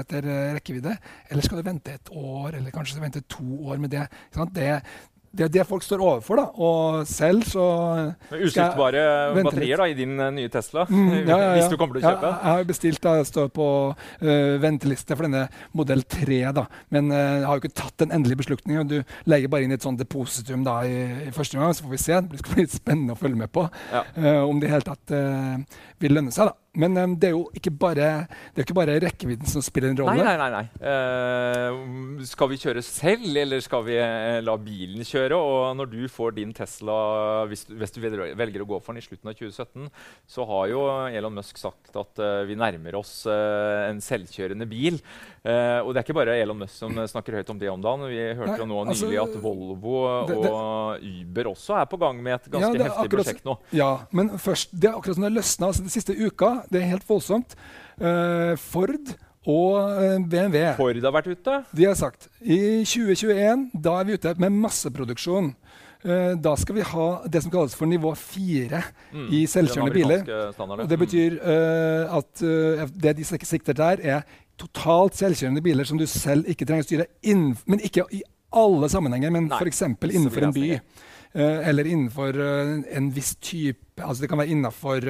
rekkevidde, 0.58 0.98
eller 1.32 1.42
skal 1.46 1.58
du 1.62 1.64
vente 1.64 1.94
et 1.94 2.10
år, 2.12 2.58
eller 2.58 2.72
kanskje 2.72 3.00
vente 3.00 3.22
to 3.32 3.46
år 3.72 3.80
med 3.80 3.92
det? 3.96 4.02
Ikke 4.28 4.42
sant? 4.42 4.54
det 4.54 4.82
det 5.34 5.46
er 5.48 5.50
det 5.50 5.64
folk 5.66 5.82
står 5.82 6.02
overfor. 6.06 6.38
da. 6.38 6.44
Og 6.62 7.08
selv 7.10 7.42
så 7.50 7.64
Uskiftbare 8.32 9.04
batterier 9.38 9.82
da, 9.82 9.88
i 9.90 9.96
din 9.98 10.14
eh, 10.22 10.30
nye 10.36 10.50
Tesla, 10.54 10.86
Mm, 10.90 11.10
ja, 11.14 11.22
ja, 11.32 11.38
ja. 11.42 11.52
hvis 11.58 11.70
du 11.72 11.78
kommer 11.80 11.98
til 11.98 12.06
å 12.06 12.12
kjøpe. 12.12 12.30
Ja, 12.30 12.38
jeg 12.44 12.58
har 12.60 12.68
bestilt, 12.70 13.02
da, 13.02 13.16
jeg 13.20 13.30
står 13.32 13.50
på 13.56 13.68
uh, 13.96 14.56
venteliste 14.62 15.16
for 15.18 15.26
denne 15.28 15.48
modell 15.74 16.04
3. 16.06 16.40
da. 16.54 16.66
Men 16.94 17.10
uh, 17.12 17.18
jeg 17.18 17.48
har 17.50 17.58
jo 17.58 17.64
ikke 17.64 17.74
tatt 17.82 17.98
den 18.06 18.14
endelige 18.14 18.42
beslutningen. 18.44 18.88
Du 18.92 19.00
legger 19.32 19.50
bare 19.54 19.66
inn 19.68 19.74
et 19.76 19.86
sånt 19.86 20.02
depositum 20.02 20.64
da 20.68 20.80
i, 20.86 20.98
i 21.28 21.32
første 21.36 21.58
gang, 21.58 21.74
så 21.74 21.88
får 21.88 21.96
vi 21.98 22.04
se. 22.06 22.22
Det 22.34 22.42
skal 22.44 22.54
bli 22.58 22.66
litt 22.68 22.78
spennende 22.78 23.16
å 23.18 23.20
følge 23.20 23.42
med 23.42 23.52
på 23.56 23.66
Ja. 23.94 24.04
eh, 24.16 24.42
om 24.44 24.60
det 24.62 24.70
i 24.70 24.74
hele 24.76 24.86
tatt 24.86 25.18
vil 26.04 26.14
lønne 26.20 26.32
seg. 26.36 26.52
da. 26.52 26.60
Men 26.76 26.98
um, 26.98 27.12
det 27.22 27.28
er 27.30 27.36
jo 27.36 27.44
ikke 27.54 27.70
bare, 27.78 28.06
det 28.56 28.64
ikke 28.66 28.74
bare 28.74 28.96
rekkevidden 29.04 29.46
som 29.46 29.62
spiller 29.62 29.92
en 29.94 30.00
rolle. 30.02 30.24
nei, 30.26 30.38
nei. 30.42 30.50
nei. 30.50 30.64
Eh, 30.82 32.24
skal 32.26 32.50
vi 32.50 32.58
kjøre 32.58 32.82
selv, 32.82 33.28
eller 33.38 33.62
skal 33.62 33.84
vi 33.86 33.98
uh, 34.02 34.40
la 34.42 34.56
bilen 34.58 35.06
kjøre? 35.06 35.38
Og 35.38 35.76
når 35.78 35.92
du 35.92 36.00
får 36.10 36.34
din 36.40 36.54
Tesla, 36.58 36.96
hvis, 37.52 37.66
du- 37.70 37.76
hvis 37.78 37.94
du 37.94 38.00
velger 38.02 38.64
å 38.64 38.68
gå 38.72 38.80
for 38.82 38.94
den 38.98 39.04
i 39.04 39.06
slutten 39.06 39.30
av 39.30 39.38
2017, 39.38 39.86
så 40.34 40.48
har 40.50 40.72
jo 40.72 40.82
Elon 41.14 41.36
Musk 41.38 41.62
sagt 41.62 41.94
at 42.02 42.24
uh, 42.24 42.42
vi 42.50 42.58
nærmer 42.58 42.98
oss 42.98 43.14
en 43.30 44.02
selvkjørende 44.04 44.66
bil. 44.70 44.98
Og 45.44 45.90
det 45.92 46.00
er 46.00 46.06
ikke 46.06 46.16
bare 46.16 46.38
Elon 46.40 46.58
Musk 46.64 46.78
som 46.80 46.96
snakker 47.10 47.36
høyt 47.38 47.50
om 47.52 47.58
det 47.60 47.68
om 47.70 47.82
dagen. 47.84 48.06
Vi 48.08 48.20
hørte 48.40 48.58
jo 48.62 48.68
nå 48.70 48.78
altså, 48.86 49.10
nylig 49.10 49.20
at 49.22 49.34
Volvo 49.44 49.96
det- 50.30 50.38
det- 50.42 50.52
og 50.54 51.04
Uber 51.04 51.50
også 51.52 51.78
er 51.82 51.86
på 51.92 52.00
gang 52.00 52.22
med 52.24 52.38
et 52.40 52.50
ganske 52.54 52.80
er 52.80 52.86
heftig 52.88 53.06
akkurat- 53.06 53.12
prosjekt 53.28 53.46
nå. 53.46 53.58
Ja, 53.76 53.90
men 54.16 54.30
først, 54.40 54.72
det 54.74 54.90
er 54.90 54.96
akkurat 54.98 55.20
som 55.20 55.28
det 55.28 55.34
løsna 55.36 55.68
altså, 55.70 55.84
den 55.86 55.94
siste 55.94 56.16
uka. 56.18 56.63
Det 56.72 56.82
er 56.82 56.92
helt 56.94 57.08
voldsomt. 57.10 57.56
Uh, 58.00 58.54
Ford 58.60 59.16
og 59.50 59.80
eh, 60.00 60.20
BMW 60.24 60.70
Ford 60.78 61.00
har 61.04 61.16
vært 61.18 61.34
ute. 61.34 61.58
de 61.76 61.88
har 61.90 61.98
sagt 62.00 62.30
i 62.40 62.84
2021 62.88 63.66
da 63.84 63.98
er 64.00 64.08
vi 64.08 64.16
ute 64.16 64.34
med 64.40 64.56
masseproduksjon. 64.64 65.50
Eh, 66.04 66.36
da 66.40 66.54
skal 66.60 66.78
vi 66.78 66.86
ha 66.88 67.08
det 67.32 67.44
som 67.44 67.52
kalles 67.52 67.76
for 67.76 67.90
nivå 67.90 68.14
4 68.16 68.84
Mm, 69.14 69.28
i 69.30 69.44
selvkjørende 69.46 69.94
biler. 69.94 70.88
det 70.90 70.98
betyr 70.98 71.36
uh, 71.38 72.18
at 72.18 72.42
uh, 72.42 72.88
det 72.90 73.18
de 73.18 73.24
sikter 73.24 73.74
der, 73.78 74.00
er 74.02 74.24
totalt 74.58 75.14
selvkjørende 75.16 75.62
biler 75.62 75.86
som 75.86 76.00
du 76.00 76.08
selv 76.08 76.50
ikke 76.50 76.66
trenger 76.66 76.82
å 76.82 76.88
styre, 76.88 77.06
men 77.68 77.80
ikke 77.80 78.08
i 78.12 78.24
alle 78.54 78.90
sammenhenger, 78.90 79.30
men 79.30 79.52
f.eks. 79.52 79.84
innenfor 79.84 80.48
en 80.48 80.54
by. 80.54 80.80
eller 81.36 81.86
innenfor 81.86 82.38
en 82.38 83.08
viss 83.14 83.36
type 83.36 84.02
Altså 84.02 84.22
det 84.22 84.30
kan 84.30 84.38
være 84.38 84.54
innafor 84.54 85.02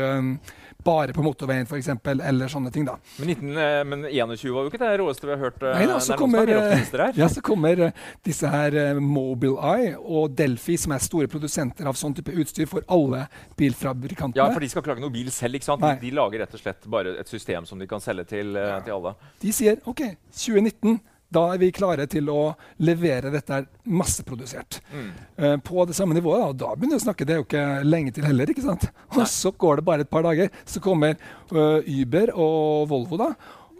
bare 0.84 1.13
på 1.15 1.24
motorveien, 1.26 1.67
f.eks., 1.67 1.89
eller 2.13 2.52
sånne 2.52 2.72
ting. 2.74 2.86
da. 2.88 2.98
Men, 3.19 3.32
19, 3.34 3.58
eh, 3.58 3.84
men 3.88 4.06
21 4.10 4.54
var 4.56 4.67
jo 4.67 4.72
ikke 4.72 4.82
det 4.82 4.91
råeste 5.02 5.28
vi 5.28 5.34
har 5.34 5.41
hørt. 5.41 5.63
eh, 5.63 5.78
Nei 5.80 5.88
da, 5.89 6.00
så 6.04 6.15
er 6.15 6.22
kommer, 6.22 6.43
er 6.43 6.62
mer 6.62 7.06
eh, 7.06 7.19
ja, 7.19 7.30
så 7.32 7.43
kommer 7.46 7.84
disse 8.26 8.52
her 8.54 9.00
Mobileye 9.00 9.93
og 9.98 10.36
Delphi, 10.38 10.78
som 10.80 10.96
er 10.96 11.04
store 11.04 11.30
produsenter 11.32 11.88
av 11.89 11.98
sånn 12.00 12.15
type 12.17 12.36
utstyr 12.43 12.69
for 12.69 12.86
alle 12.91 13.26
bilfabrikantene. 13.60 14.39
Ja, 14.41 14.52
for 14.54 14.63
de 14.63 14.72
skal 14.72 14.84
ikke 14.84 14.96
lage 14.96 15.06
noe 15.06 15.13
bil 15.13 15.32
selv. 15.34 15.60
ikke 15.60 15.69
sant? 15.72 15.86
De, 15.86 15.96
de 16.04 16.13
lager 16.15 16.43
rett 16.46 16.58
og 16.58 16.63
slett 16.63 16.89
bare 16.91 17.17
et 17.24 17.32
system 17.32 17.67
som 17.69 17.82
de 17.82 17.89
kan 17.89 18.04
selge 18.04 18.28
til, 18.36 18.56
ja. 18.58 18.80
til 18.84 18.98
alle. 18.98 19.15
De 19.43 19.56
sier 19.56 19.82
OK, 19.89 20.06
2019. 20.34 21.02
Da 21.34 21.48
er 21.54 21.62
vi 21.62 21.72
klare 21.76 22.06
til 22.10 22.30
å 22.32 22.54
levere 22.84 23.32
dette 23.34 23.63
masseprodusert. 23.89 24.80
Mm. 24.93 25.10
Uh, 25.39 25.56
på 25.65 25.88
det 25.89 25.98
samme 25.98 26.17
nivået. 26.17 26.46
Og 26.52 26.60
da 26.62 26.74
begynner 26.76 27.00
vi 27.00 27.02
å 27.02 27.08
snakke, 27.08 27.28
det 27.28 27.36
er 27.36 27.41
jo 27.41 27.48
ikke 27.48 27.65
lenge 27.88 28.13
til 28.15 28.28
heller. 28.28 28.54
ikke 28.54 28.65
sant? 28.65 28.88
Og 29.13 29.26
så 29.30 29.54
går 29.58 29.82
det 29.82 29.88
bare 29.89 30.06
et 30.06 30.13
par 30.13 30.26
dager, 30.26 30.54
så 30.69 30.84
kommer 30.84 31.17
uh, 31.54 31.80
Uber 31.82 32.34
og 32.34 32.89
Volvo, 32.91 33.19
da. 33.22 33.34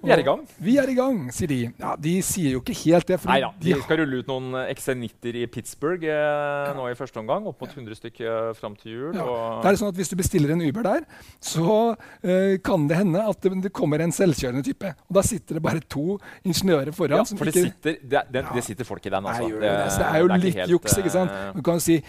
Vi 0.04 0.12
er 0.12 0.20
i 0.20 0.26
gang. 0.28 0.42
Vi 0.60 0.74
er 0.82 0.90
i 0.92 0.96
gang, 0.98 1.20
sier 1.32 1.48
de. 1.48 1.58
Ja, 1.80 1.94
De 1.96 2.14
sier 2.28 2.58
jo 2.58 2.60
ikke 2.62 2.76
helt 2.84 3.08
det. 3.08 3.18
Nei 3.30 3.38
da. 3.44 3.52
De 3.62 3.72
de 3.74 3.78
skal 3.86 4.02
rulle 4.02 4.20
ut 4.20 4.28
noen 4.28 4.50
eh, 4.60 4.74
XC90-er 4.76 5.38
i 5.40 5.46
Pittsburgh 5.48 6.04
eh, 6.04 6.74
nå 6.76 6.90
i 6.92 6.98
første 7.00 7.22
omgang. 7.22 7.48
Opp 7.48 7.64
mot 7.64 7.72
100 7.72 7.96
stykker 8.02 8.28
eh, 8.28 8.50
fram 8.60 8.76
til 8.80 8.92
jul. 8.98 9.16
Ja. 9.16 9.28
Det 9.64 9.72
er 9.72 9.80
sånn 9.80 9.94
at 9.94 10.02
Hvis 10.02 10.12
du 10.12 10.18
bestiller 10.20 10.52
en 10.58 10.62
Uber 10.66 10.84
der, 10.90 11.08
så 11.40 11.78
eh, 12.22 12.58
kan 12.66 12.88
det 12.92 13.00
hende 13.00 13.24
at 13.32 13.40
det, 13.48 13.54
det 13.70 13.74
kommer 13.74 14.04
en 14.04 14.12
selvkjørende 14.12 14.66
type. 14.68 14.92
Og 15.08 15.16
Da 15.22 15.24
sitter 15.24 15.60
det 15.60 15.64
bare 15.64 15.80
to 15.88 16.20
ingeniører 16.44 16.92
foran. 16.92 17.22
ja, 17.24 17.26
som 17.32 17.40
for 17.40 17.46
det 17.48 17.56
sitter, 17.70 17.98
det, 18.04 18.26
det, 18.34 18.46
det 18.54 18.64
sitter 18.68 18.88
folk 18.92 19.06
i 19.08 19.14
den, 19.14 19.24
altså. 19.26 19.48
Nei, 19.48 19.64
det, 19.64 19.74
det. 19.98 20.08
Er 20.12 20.20
jo 20.20 20.32
litt 20.36 20.64
juks. 20.76 20.98
ikke 21.00 21.16
sant? 21.16 21.32
eh, 21.32 21.52
Du 21.56 21.64
kan 21.64 21.80
jo 21.80 21.88
si 21.88 22.02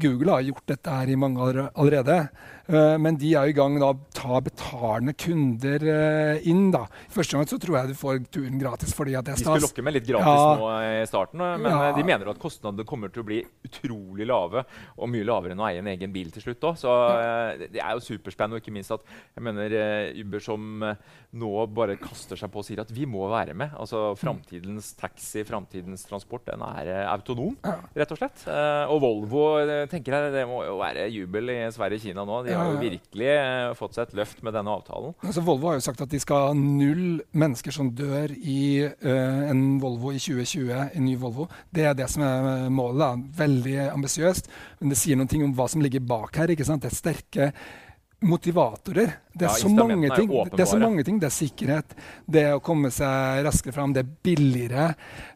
Google 0.00 0.32
har 0.32 0.40
gjort 0.46 0.64
dette 0.70 0.88
her 0.88 1.10
i 1.12 1.16
mange 1.20 1.42
år 1.44 1.58
allerede. 1.74 2.14
Eh, 2.68 2.96
men 2.98 3.16
de 3.16 3.32
er 3.34 3.48
i 3.50 3.52
gang 3.56 3.74
med 3.74 3.82
å 3.82 3.92
ta 4.14 4.40
betalende 4.44 5.14
kunder 5.18 5.82
eh, 5.82 6.48
inn. 6.48 6.70
da. 6.70 6.84
Første 7.12 7.36
gang 7.38 7.46
så 7.50 7.58
tror 7.62 7.78
jeg 7.80 7.92
du 7.92 7.94
får 7.98 8.22
turen 8.32 8.58
gratis 8.60 8.92
fordi 8.94 9.16
at 9.18 9.24
det 9.26 9.34
er 9.34 9.40
stas. 9.42 9.46
De 9.46 9.60
skulle 9.60 9.68
lokke 9.68 9.84
med 9.84 9.94
litt 9.98 10.06
gratis 10.06 10.42
Ja. 10.42 10.56
nå 10.60 10.70
i 11.02 11.06
starten, 11.10 11.40
eh, 11.40 11.56
men 11.58 11.70
Ja. 11.72 11.82
eh, 11.90 11.96
de 11.96 12.02
mener 12.04 12.28
at 12.30 12.38
kostnadene 12.38 12.84
kommer 12.86 13.08
til 13.12 13.22
å 13.22 13.26
bli 13.26 13.40
utrolig 13.66 14.26
lave. 14.26 14.64
Og 14.98 15.08
mye 15.08 15.24
lavere 15.24 15.52
enn 15.52 15.60
å 15.62 15.68
eie 15.70 15.78
en 15.78 15.86
egen 15.92 16.12
bil 16.12 16.30
til 16.30 16.42
slutt 16.42 16.60
òg. 16.60 16.76
Så 16.78 16.90
eh, 17.18 17.66
det- 17.68 17.82
er 17.82 17.92
jo 17.96 18.00
superspennende. 18.00 18.56
Og 18.56 18.62
ikke 18.62 18.72
minst 18.72 18.90
at 18.92 19.00
jeg 19.36 19.42
mener 19.42 19.72
eh, 19.72 20.20
Uber 20.22 20.40
som 20.40 20.82
eh, 20.82 20.94
nå 21.34 21.66
bare 21.72 21.96
kaster 21.96 22.36
seg 22.36 22.50
på 22.52 22.58
og 22.58 22.64
sier 22.64 22.80
at 22.80 22.90
vi 22.92 23.06
må 23.06 23.28
være 23.30 23.54
med. 23.54 23.70
Altså 23.78 24.14
Framtidens 24.18 24.94
taxi, 24.96 25.42
framtidens 25.44 26.04
transport, 26.06 26.44
den 26.46 26.60
er 26.62 26.86
eh, 26.92 27.06
autonom, 27.12 27.56
rett 27.96 28.12
og 28.12 28.18
slett. 28.18 28.44
Eh, 28.46 28.84
og 28.92 29.00
Volvo 29.02 29.58
eh, 29.62 29.86
tenker 29.90 30.12
jeg, 30.12 30.32
det 30.32 30.46
må 30.48 30.62
jo 30.66 30.76
være 30.78 31.08
jubel 31.10 31.50
i 31.50 31.58
Sverige 31.74 31.98
og 31.98 32.02
Kina 32.06 32.24
nå. 32.28 32.42
De 32.46 32.51
har 32.58 32.70
jo 32.72 32.80
virkelig 32.80 33.28
eh, 33.32 33.74
fått 33.78 33.96
seg 33.96 34.08
et 34.08 34.16
løft 34.20 34.42
med 34.46 34.56
denne 34.56 34.72
avtalen. 34.72 35.14
Altså, 35.22 35.44
Volvo 35.46 35.70
har 35.70 35.78
jo 35.78 35.84
sagt 35.84 36.02
at 36.04 36.12
de 36.12 36.20
skal 36.22 36.48
ha 36.48 36.56
null 36.56 37.20
mennesker 37.38 37.74
som 37.74 37.90
dør 37.96 38.32
i 38.36 38.64
uh, 38.88 39.50
en 39.50 39.62
Volvo 39.82 40.12
i 40.14 40.20
2020. 40.22 40.72
En 40.92 41.06
ny 41.06 41.16
Volvo. 41.20 41.48
Det 41.70 41.86
er 41.88 41.96
det 41.98 42.08
som 42.12 42.24
er 42.26 42.68
målet. 42.72 43.00
da. 43.02 43.38
Veldig 43.44 43.78
ambisiøst. 43.92 44.50
Men 44.80 44.92
det 44.92 45.00
sier 45.00 45.18
noen 45.18 45.30
ting 45.30 45.46
om 45.46 45.54
hva 45.56 45.68
som 45.70 45.84
ligger 45.84 46.04
bak 46.04 46.36
her. 46.40 46.52
ikke 46.52 46.66
sant? 46.68 46.84
Det 46.84 46.92
er 46.92 46.98
sterke 46.98 47.52
motivatorer. 48.22 49.16
Det 49.32 49.46
er, 49.46 49.50
Ja, 49.50 49.54
så 49.62 49.68
mange 49.72 50.10
ting. 50.16 50.30
Er 50.30 50.50
det 50.50 50.60
er 50.60 50.64
så 50.68 50.78
mange 50.78 51.04
ting. 51.04 51.18
Det 51.18 51.26
er 51.26 51.36
sikkerhet, 51.36 51.94
det 52.30 52.42
er 52.42 52.54
å 52.58 52.62
komme 52.62 52.90
seg 52.92 53.44
raskere 53.46 53.72
fram, 53.72 53.92
det 53.96 54.04
er 54.04 54.10
billigere. 54.22 54.94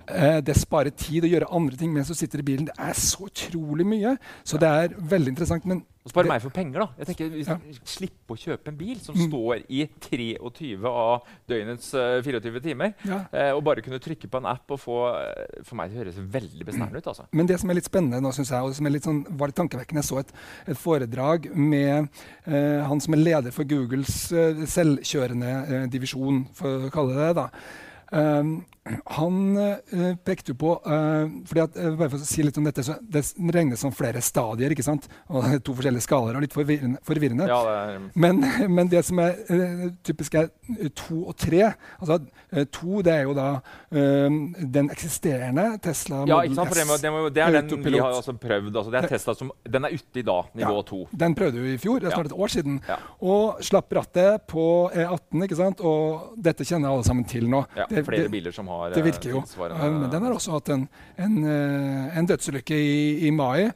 eh, 0.09 0.41
det 0.41 0.55
sparer 0.55 0.91
tid 0.95 1.25
å 1.25 1.29
gjøre 1.29 1.49
andre 1.51 1.77
ting 1.77 1.93
mens 1.93 2.07
du 2.09 2.15
sitter 2.15 2.39
i 2.39 2.43
bilen. 2.43 2.67
Det 2.67 2.75
er 2.79 2.93
så 2.95 3.27
utrolig 3.27 3.85
mye. 3.85 4.17
Så 4.45 4.59
det 4.59 4.69
er 4.69 4.89
veldig 4.95 5.33
interessant. 5.35 5.65
Men 5.67 5.81
Og 6.05 6.11
spare 6.13 6.23
det- 6.23 6.31
meg 6.31 6.43
for 6.43 6.51
penger, 6.51 6.79
da. 6.79 6.89
Jeg 6.99 7.07
tenker, 7.17 7.49
Ja. 7.49 7.57
Slippe 7.85 8.29
å 8.31 8.37
kjøpe 8.39 8.69
en 8.69 8.77
bil 8.77 9.01
som 9.01 9.17
Mm. 9.17 9.29
står 9.33 9.65
i 9.69 9.89
23 10.01 10.87
av 10.87 11.23
døgnets 11.49 11.93
uh, 11.95 12.23
24 12.23 12.61
timer. 12.63 12.95
Ja. 13.05 13.25
eh, 13.33 13.51
og 13.51 13.65
bare 13.65 13.83
kunne 13.83 13.99
trykke 13.99 14.29
på 14.31 14.37
en 14.39 14.47
app 14.47 14.71
og 14.71 14.79
få 14.79 14.99
eh, 15.19 15.63
For 15.65 15.75
meg 15.75 15.91
det 15.91 15.99
høres 16.07 16.15
veldig 16.31 16.65
besnærende 16.65 16.99
ut. 16.99 17.07
altså. 17.07 17.27
Men 17.33 17.47
det 17.47 17.59
som 17.59 17.69
er 17.71 17.75
litt 17.75 17.85
spennende 17.91 18.21
nå, 18.23 18.33
synes 18.33 18.51
jeg, 18.51 18.63
og 18.63 18.75
som 18.75 18.87
er 18.87 18.91
litt 18.91 19.03
sånn, 19.03 19.27
var 19.37 19.49
litt 19.49 19.57
tankevekkende, 19.57 19.95
jeg 19.97 20.05
så 20.05 20.19
et, 20.21 20.33
et 20.69 20.77
foredrag 20.77 21.51
med 21.57 22.09
eh, 22.47 22.87
han 22.87 23.01
som 23.01 23.15
er 23.15 23.19
leder 23.19 23.51
for 23.51 23.65
Googles 23.87 24.15
eh, 24.35 24.65
selvkjørende 24.67 25.53
eh, 25.53 25.85
divisjon, 25.93 26.43
for 26.57 26.89
å 26.89 26.93
kalle 26.95 27.21
det 27.21 27.37
det. 27.39 27.51
Han 29.17 29.57
eh, 29.59 30.15
pekte 30.25 30.55
på 30.59 30.77
eh, 30.87 31.29
fordi 31.49 31.61
at, 31.63 31.77
eh, 31.77 31.91
bare 31.99 32.11
for 32.13 32.19
å 32.23 32.27
si 32.29 32.43
litt 32.47 32.57
om 32.61 32.65
dette, 32.69 32.85
så 32.87 32.95
Det 33.03 33.23
regnes 33.55 33.81
som 33.83 33.93
flere 33.93 34.21
stadier, 34.23 34.71
ikke 34.75 34.85
sant? 34.87 35.09
og 35.29 35.45
to 35.67 35.75
forskjellige 35.75 36.05
skalaer. 36.07 36.37
og 36.39 36.45
Litt 36.47 36.55
forvirrende. 36.55 37.01
forvirrende. 37.07 37.49
Ja, 37.51 37.59
det 37.67 37.77
er, 37.97 38.05
Men, 38.15 38.41
men 38.77 38.89
det 38.93 39.05
som 39.09 39.19
er 39.19 39.35
eh, 39.51 39.87
typisk, 40.07 40.35
er 40.35 40.51
eh, 40.79 40.89
to 40.95 41.25
og 41.27 41.37
tre. 41.37 41.73
Altså, 42.01 42.21
eh, 42.53 42.65
to 42.71 43.03
det 43.03 43.13
er 43.15 43.23
jo 43.27 43.35
da 43.35 43.49
den 43.91 44.91
eksisterende 44.93 45.65
Tesla 45.83 46.23
ja 46.29 46.37
Model 46.37 46.51
ikke 46.51 46.59
sant? 46.59 46.69
For 46.71 46.79
det, 46.81 46.87
må, 46.89 46.97
det, 47.03 47.11
må, 47.15 47.21
det 47.33 47.43
er 47.43 47.57
den 47.57 47.83
vi 47.87 47.99
har 47.99 48.13
altså 48.13 48.35
prøvd. 48.39 48.71
altså 48.77 48.91
Det 48.93 49.01
er 49.03 49.09
Tesla 49.11 49.35
som 49.39 49.51
Den 49.65 49.87
er 49.89 49.95
ute 49.97 50.21
i 50.21 50.25
dag, 50.27 50.51
nivå 50.59 50.77
Ja. 50.77 50.83
to. 50.89 50.99
Den 51.25 51.35
prøvde 51.39 51.63
vi 51.63 51.75
i 51.75 51.81
fjor, 51.81 52.01
det 52.01 52.11
er 52.11 52.17
snart 52.17 52.31
et 52.31 52.37
år 52.37 52.53
siden. 52.53 52.79
Ja. 52.89 52.97
Og 53.23 53.61
slapp 53.65 53.93
rattet 53.97 54.47
på 54.51 54.67
E18. 54.95 55.45
ikke 55.47 55.57
sant? 55.59 55.81
Og 55.81 56.35
dette 56.43 56.67
kjenner 56.67 56.93
alle 56.93 57.07
sammen 57.07 57.25
til 57.29 57.49
nå. 57.51 57.65
Ja, 57.77 57.87
Det- 57.89 58.05
flere 58.07 58.27
det- 58.27 58.31
biler 58.33 58.53
som 58.53 58.67
har 58.69 58.76
Det 58.93 59.01
eh, 59.03 59.07
virker 59.07 59.31
jo. 59.31 59.43
Uh, 59.59 59.85
Men 59.85 60.11
den 60.13 60.27
har 60.27 60.35
også 60.35 60.57
hatt 60.57 60.71
en, 60.75 60.87
en, 61.19 61.37
uh, 61.45 62.19
en 62.19 62.29
dødsulykke 62.29 62.79
i, 62.79 63.27
i 63.27 63.31
mai. 63.35 63.71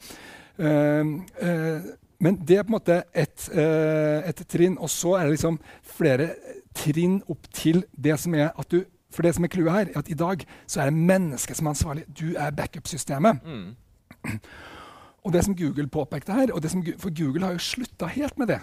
Men 2.21 2.37
det 2.37 2.59
er 2.59 2.65
på 2.67 2.69
en 2.69 2.77
måte 2.77 3.03
et, 3.17 3.49
uh, 3.55 4.21
et 4.29 4.43
trinn. 4.49 4.77
Og 4.79 4.91
så 4.93 5.17
er 5.17 5.29
det 5.29 5.39
liksom 5.39 5.61
flere 5.97 6.31
trinn 6.77 7.21
opp 7.33 7.49
til 7.57 7.85
det 7.97 8.19
som 8.21 8.37
er 8.39 8.53
at 8.53 8.73
du 8.73 8.83
For 9.11 9.27
det 9.27 9.33
som 9.35 9.43
er 9.43 9.51
clouet 9.51 9.73
her, 9.75 9.89
er 9.91 9.99
at 9.99 10.09
i 10.09 10.15
dag 10.15 10.45
så 10.71 10.81
er 10.81 10.85
det 10.87 10.95
mennesket 10.95 11.57
som 11.59 11.67
er 11.67 11.73
ansvarlig. 11.73 12.05
Du 12.15 12.29
er 12.39 12.53
backup-systemet. 12.55 13.41
Mm. 13.43 14.37
Og 15.27 15.33
det 15.33 15.43
som 15.45 15.57
Google 15.57 15.89
påpekte 15.91 16.33
her, 16.33 16.53
og 16.55 16.63
det 16.63 16.71
som, 16.71 16.85
for 16.99 17.11
Google 17.11 17.43
har 17.43 17.57
jo 17.57 17.59
slutta 17.59 18.07
helt 18.07 18.39
med 18.39 18.53
det. 18.53 18.61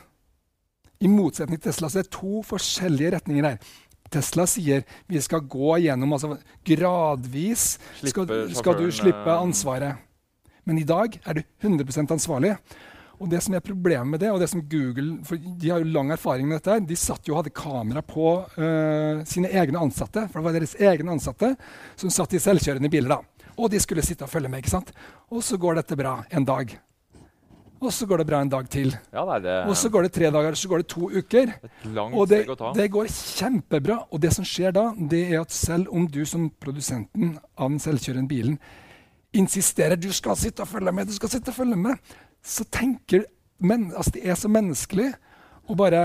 I 1.04 1.08
motsetning 1.12 1.60
til 1.60 1.70
Tesla 1.70 1.90
så 1.90 2.00
er 2.00 2.08
det 2.08 2.16
to 2.16 2.40
forskjellige 2.48 3.12
retninger 3.18 3.50
her. 3.50 3.58
Tesla 4.14 4.48
sier 4.50 4.84
vi 5.08 5.22
skal 5.24 5.46
gå 5.46 5.78
gjennom 5.86 6.14
altså 6.16 6.36
gradvis 6.68 7.78
skal, 8.02 8.28
Slippe 8.28 8.60
skal 8.60 8.78
du 8.80 8.86
slippe 8.92 9.26
eh, 9.26 9.42
ansvaret. 9.42 10.04
Men 10.68 10.82
i 10.82 10.86
dag 10.88 11.16
er 11.24 11.40
du 11.40 11.44
100% 11.64 12.12
ansvarlig. 12.12 12.56
Og 13.18 13.30
det 13.32 13.40
som 13.42 13.56
er 13.58 13.64
problemet 13.66 14.12
med 14.12 14.22
det, 14.22 14.30
og 14.30 14.42
det 14.42 14.50
som 14.52 14.62
Google 14.70 15.24
for 15.26 15.42
De 15.42 15.72
har 15.72 15.82
jo 15.82 15.90
lang 15.90 16.12
erfaring 16.14 16.48
med 16.48 16.60
dette. 16.60 16.76
her, 16.76 16.84
De 16.86 16.96
satt 16.96 17.26
jo 17.26 17.34
og 17.34 17.42
hadde 17.42 17.56
kamera 17.56 18.04
på 18.06 18.28
uh, 18.46 19.24
sine 19.26 19.50
egne 19.50 19.82
ansatte. 19.82 20.28
For 20.28 20.40
det 20.40 20.46
var 20.46 20.58
deres 20.60 20.76
egne 20.78 21.16
ansatte 21.16 21.56
som 21.96 22.14
satt 22.14 22.36
i 22.38 22.44
selvkjørende 22.44 22.92
biler. 22.94 23.16
da. 23.16 23.54
Og 23.58 23.72
de 23.74 23.82
skulle 23.82 24.06
sitte 24.06 24.28
og 24.28 24.30
følge 24.30 24.52
med. 24.54 24.62
ikke 24.62 24.76
sant? 24.76 24.94
Og 25.34 25.42
så 25.44 25.58
går 25.58 25.80
dette 25.80 25.98
bra 25.98 26.20
en 26.30 26.46
dag. 26.46 26.78
Og 27.78 27.94
så 27.94 28.08
går 28.10 28.22
det 28.22 28.28
bra 28.30 28.42
en 28.42 28.52
dag 28.52 28.68
til. 28.74 28.96
Ja, 29.14 29.24
er 29.36 29.44
det. 29.44 29.56
Og 29.70 29.78
så 29.78 29.92
går 29.94 30.08
det 30.08 30.12
tre 30.16 30.32
dager, 30.34 30.58
så 30.58 30.72
går 30.72 30.84
det 30.84 30.88
to 30.94 31.10
uker. 31.14 31.54
Og 32.08 32.28
det, 32.30 32.42
det 32.76 32.90
går 32.92 33.12
kjempebra. 33.14 34.00
Og 34.12 34.22
det 34.24 34.34
som 34.36 34.48
skjer 34.48 34.74
da, 34.76 34.90
det 34.98 35.24
er 35.30 35.42
at 35.44 35.54
selv 35.54 35.92
om 35.94 36.08
du 36.10 36.24
som 36.26 36.50
produsenten 36.62 37.38
av 37.58 37.70
den 37.70 37.82
selvkjørende 37.84 38.32
bilen 38.32 38.60
insisterer 39.38 40.00
du 40.00 40.10
skal 40.16 40.38
sitte 40.40 40.64
og 40.64 40.72
følge 40.72 40.94
med, 40.96 41.10
du 41.10 41.14
skal 41.18 41.30
sitte 41.30 41.52
og 41.54 41.60
følge 41.60 41.78
med, 41.78 42.16
så 42.42 42.66
tenker 42.72 43.28
men, 43.60 43.92
altså 43.98 44.12
Det 44.14 44.22
er 44.30 44.36
så 44.38 44.50
menneskelig 44.54 45.08
å 45.66 45.76
bare 45.78 46.02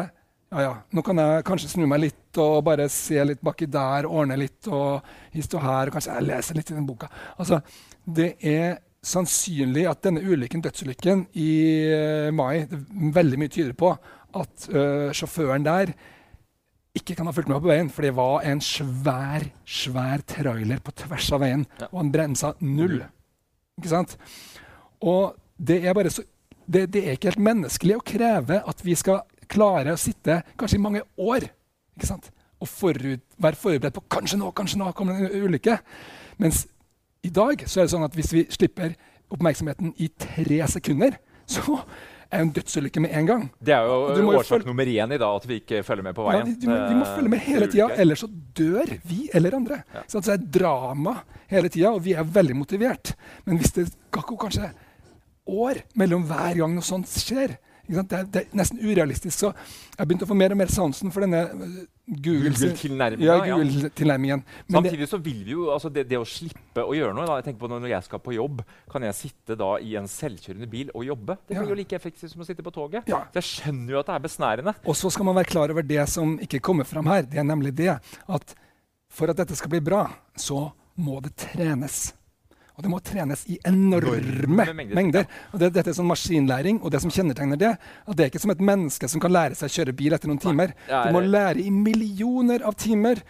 ja, 0.52 0.60
ja, 0.60 0.72
nå 0.92 1.02
kan 1.04 1.20
jeg 1.20 1.44
kanskje 1.48 1.68
snu 1.68 1.86
meg 1.88 2.02
litt 2.02 2.40
og 2.40 2.62
bare 2.66 2.86
se 2.92 3.20
litt 3.24 3.40
baki 3.44 3.68
der, 3.72 4.08
ordne 4.08 4.36
litt 4.40 4.68
og 4.68 5.04
stå 5.32 5.60
her, 5.62 5.88
og 5.88 5.96
kanskje 5.96 6.16
jeg 6.16 6.26
leser 6.28 6.58
litt 6.58 6.72
i 6.72 6.76
den 6.76 6.88
boka. 6.88 7.08
Altså, 7.40 7.62
det 8.04 8.34
er 8.40 8.76
sannsynlig 9.02 9.86
at 9.90 10.02
denne 10.06 10.22
ulykken, 10.22 10.62
dødsulykken 10.62 11.26
i 11.34 11.52
eh, 11.90 12.28
mai 12.34 12.68
Veldig 13.12 13.40
mye 13.40 13.50
tyder 13.52 13.74
på 13.78 13.90
at 14.32 14.68
uh, 14.72 15.10
sjåføren 15.12 15.64
der 15.66 15.90
ikke 16.96 17.16
kan 17.18 17.28
ha 17.28 17.32
fulgt 17.36 17.50
med 17.50 17.58
på 17.60 17.68
veien, 17.68 17.90
for 17.92 18.04
det 18.04 18.14
var 18.16 18.46
en 18.48 18.60
svær, 18.64 19.44
svær 19.68 20.22
trailer 20.28 20.80
på 20.80 20.92
tvers 21.02 21.26
av 21.36 21.42
veien, 21.44 21.66
Ja. 21.80 21.88
og 21.90 21.98
han 21.98 22.12
bremsa 22.14 22.54
null. 22.64 23.02
Ikke 23.76 23.90
sant? 23.92 24.14
Og 25.04 25.34
det 25.60 25.82
er 25.84 25.96
bare 25.96 26.12
så 26.12 26.24
det, 26.64 26.86
det 26.94 27.02
er 27.04 27.16
ikke 27.16 27.32
helt 27.32 27.44
menneskelig 27.44 27.98
å 27.98 28.04
kreve 28.06 28.60
at 28.64 28.84
vi 28.86 28.94
skal 28.96 29.20
klare 29.52 29.92
å 29.92 30.00
sitte 30.00 30.38
kanskje 30.56 30.78
i 30.78 30.84
mange 30.84 31.02
år 31.20 31.48
ikke 31.98 32.08
sant? 32.08 32.30
og 32.62 32.70
forut, 32.70 33.24
være 33.42 33.58
forberedt 33.58 33.96
på 33.96 34.04
kanskje 34.16 34.38
nå, 34.38 34.52
kanskje 34.54 34.78
nå 34.78 34.92
kommer 34.94 35.18
det 35.18 35.32
en 35.32 35.48
ulykke. 35.48 35.74
Mens 36.38 36.62
i 37.22 37.30
dag 37.30 37.62
så 37.70 37.80
er 37.82 37.86
det 37.86 37.92
sånn 37.94 38.06
at 38.06 38.16
hvis 38.18 38.32
vi 38.34 38.42
slipper 38.50 38.94
oppmerksomheten 39.32 39.92
i 40.02 40.08
tre 40.20 40.58
sekunder, 40.68 41.14
så 41.48 41.78
er 42.32 42.42
en 42.46 42.50
dødsulykke 42.56 43.00
med 43.04 43.12
en 43.16 43.26
gang. 43.28 43.42
Det 43.60 43.74
er 43.76 43.86
jo 43.86 44.32
årsak 44.32 44.64
nummer 44.66 44.88
én 44.88 45.12
i 45.14 45.18
dag, 45.20 45.36
at 45.36 45.46
vi 45.48 45.58
ikke 45.60 45.82
følger 45.86 46.06
med 46.06 46.16
på 46.16 46.24
Ja, 46.26 46.38
veien. 46.40 46.48
vi, 46.48 46.54
vi, 46.64 46.70
må, 46.70 46.78
vi 46.88 46.96
må 46.98 47.08
følge 47.12 47.32
med 47.34 47.42
hele 47.44 47.68
tida, 47.72 47.88
ellers 48.00 48.22
så 48.24 48.28
dør 48.56 48.94
vi 49.08 49.26
eller 49.36 49.56
andre. 49.58 49.82
Så 50.08 50.20
det 50.24 50.32
er 50.34 50.46
drama 50.60 51.18
hele 51.52 51.68
tida, 51.72 51.92
og 51.92 52.02
vi 52.06 52.14
er 52.16 52.24
veldig 52.24 52.56
motivert. 52.56 53.14
Men 53.44 53.60
hvis 53.60 53.74
det 53.76 53.86
går 54.12 54.26
gå 54.32 54.38
kanskje 54.46 54.72
år 55.52 55.82
mellom 56.00 56.24
hver 56.30 56.56
gang 56.62 56.74
noe 56.76 56.86
sånt 56.86 57.10
skjer? 57.12 57.58
Det, 57.92 58.12
er, 58.18 58.24
det 58.32 58.40
er 58.42 58.56
nesten 58.56 58.78
urealistisk. 58.80 59.36
Så 59.38 59.50
jeg 59.52 59.98
har 60.00 60.06
begynt 60.08 60.22
å 60.24 60.28
få 60.30 60.36
mer 60.38 60.54
og 60.54 60.58
mer 60.62 60.70
sansen 60.72 61.12
for 61.12 61.20
denne 61.24 61.42
Google- 62.08 62.50
Google-tilnærmingen, 62.50 63.26
Ja, 63.26 63.36
ja. 63.46 63.56
Google-tilnærmingen. 63.56 64.42
Samtidig 64.70 65.08
så 65.08 65.18
vil 65.22 65.44
vi 65.46 65.52
jo, 65.54 65.66
altså 65.74 65.90
det, 65.92 66.06
det 66.10 66.18
å 66.18 66.24
slippe 66.26 66.82
å 66.84 66.94
gjøre 66.96 67.14
noe 67.14 67.26
da, 67.28 67.36
jeg 67.40 67.44
tenker 67.50 67.60
på 67.62 67.70
Når 67.72 67.88
jeg 67.92 68.02
skal 68.08 68.18
på 68.24 68.34
jobb, 68.34 68.62
kan 68.90 69.02
jeg 69.06 69.14
sitte 69.18 69.56
da 69.60 69.70
i 69.78 69.94
en 70.00 70.08
selvkjørende 70.10 70.68
bil 70.72 70.90
og 70.94 71.04
jobbe? 71.06 71.36
Det 71.48 71.54
Ja. 71.56 71.60
blir 71.62 71.74
jo 71.76 71.80
like 71.82 71.96
effektivt 71.96 72.32
som 72.32 72.42
å 72.42 72.48
sitte 72.48 72.62
på 72.66 72.72
toget. 72.74 73.06
Ja. 73.08 73.24
Så 73.32 73.40
jeg 73.40 73.48
skjønner 73.50 73.90
jo 73.96 73.98
at 74.00 74.06
det 74.06 74.14
er 74.16 74.26
besnærende. 74.28 74.74
Og 74.86 74.96
så 74.96 75.10
skal 75.12 75.24
man 75.24 75.34
være 75.36 75.50
klar 75.52 75.70
over 75.70 75.82
det 75.82 76.08
som 76.08 76.38
ikke 76.38 76.60
kommer 76.60 76.84
fram 76.84 77.06
her. 77.06 77.22
Det 77.22 77.38
er 77.38 77.44
nemlig 77.44 77.74
det 77.76 77.94
at 78.28 78.54
for 79.12 79.28
at 79.30 79.36
dette 79.36 79.54
skal 79.56 79.70
bli 79.70 79.80
bra, 79.84 80.06
så 80.36 80.72
må 80.98 81.20
det 81.22 81.36
trenes. 81.36 82.12
Og 82.76 82.82
det 82.82 82.90
må 82.90 82.98
trenes 83.04 83.44
i 83.52 83.58
enorme 83.68 84.16
Enorme 84.16 84.72
mengder, 84.74 84.94
mengder. 84.96 85.26
Og 85.52 85.60
det, 85.60 85.72
dette 85.74 85.90
er 85.92 85.96
sånn 85.98 86.08
maskinlæring, 86.08 86.80
og 86.82 86.90
det 86.90 87.00
som 87.04 87.10
kjennetegner 87.12 87.58
det, 87.60 87.72
at 87.78 88.16
det 88.16 88.24
er 88.24 88.30
ikke 88.32 88.40
som 88.40 88.50
et 88.54 88.62
menneske 88.64 89.08
som 89.12 89.20
kan 89.20 89.32
lære 89.34 89.54
seg 89.58 89.68
å 89.68 89.74
kjøre 89.76 89.94
bil 89.98 90.12
etter 90.16 90.28
noen 90.30 90.40
timer. 90.40 90.72
det 90.86 90.92
er- 90.96 91.06
Du 91.06 91.12
må 91.12 91.20
lære 91.20 91.60
i 91.60 91.70
millioner 91.70 92.62
av 92.64 92.74
timer. 92.74 93.20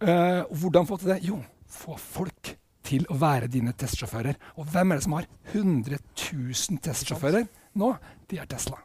Uh, 0.00 0.44
hvordan 0.50 0.86
få 0.86 0.98
til 1.00 1.08
det? 1.08 1.22
Jo, 1.24 1.42
få 1.68 1.96
folk 1.98 2.56
til 2.84 3.06
å 3.10 3.16
være 3.18 3.48
dine 3.48 3.72
testsjåfører. 3.72 4.36
Og 4.58 4.66
hvem 4.66 4.92
er 4.92 4.96
det 4.96 5.02
som 5.04 5.12
har 5.16 5.26
100 5.52 5.98
000 6.32 6.78
testsjåfører 6.84 7.48
nå? 7.80 7.96
De 8.28 8.38
er 8.38 8.46
Tesla. 8.46 8.76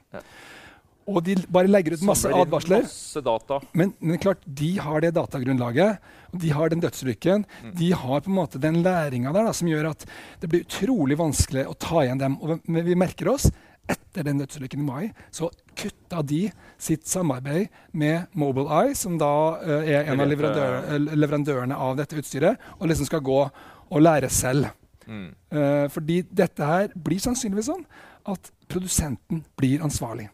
Og 1.09 1.23
de 1.25 1.35
bare 1.49 1.69
legger 1.71 1.97
ut 1.97 2.05
masse 2.07 2.29
advarsler. 2.29 2.85
Masse 2.85 3.23
data. 3.25 3.59
Men, 3.77 3.93
men 3.99 4.21
klart, 4.21 4.43
de 4.45 4.75
har 4.81 5.01
det 5.03 5.15
datagrunnlaget, 5.17 6.11
de 6.39 6.51
har 6.53 6.69
den 6.69 6.83
dødsulykken. 6.83 7.45
De 7.79 7.89
har 7.97 8.21
på 8.21 8.29
en 8.29 8.37
måte 8.37 8.61
den 8.61 8.83
læringa 8.85 9.33
der 9.33 9.49
da, 9.49 9.55
som 9.55 9.69
gjør 9.71 9.91
at 9.93 10.05
det 10.41 10.51
blir 10.51 10.67
utrolig 10.67 11.17
vanskelig 11.19 11.65
å 11.69 11.73
ta 11.73 12.03
igjen 12.03 12.21
dem. 12.21 12.37
Og 12.43 12.61
vi, 12.61 12.85
vi 12.91 12.99
merker 12.99 13.31
oss 13.33 13.49
etter 13.89 14.25
den 14.27 14.39
dødsulykken 14.41 14.83
i 14.83 14.85
mai 14.85 15.05
så 15.33 15.49
kutta 15.79 16.21
de 16.25 16.43
sitt 16.81 17.07
samarbeid 17.09 17.69
med 17.97 18.29
Mobileye, 18.37 18.95
som 18.97 19.17
da 19.19 19.31
uh, 19.57 19.79
er 19.81 20.11
en 20.11 20.21
av 20.21 20.29
leverandør, 20.29 20.75
eh, 20.81 21.15
leverandørene 21.17 21.77
av 21.87 21.95
dette 21.99 22.19
utstyret, 22.19 22.59
og 22.77 22.91
liksom 22.91 23.09
skal 23.09 23.23
gå 23.25 23.39
og 23.39 24.03
lære 24.03 24.29
selv. 24.33 24.69
Mm. 25.09 25.29
Uh, 25.53 25.85
fordi 25.89 26.21
dette 26.29 26.65
her 26.65 26.91
blir 26.93 27.21
sannsynligvis 27.23 27.71
sånn 27.71 27.85
at 28.29 28.51
produsenten 28.69 29.41
blir 29.57 29.81
ansvarlig. 29.85 30.27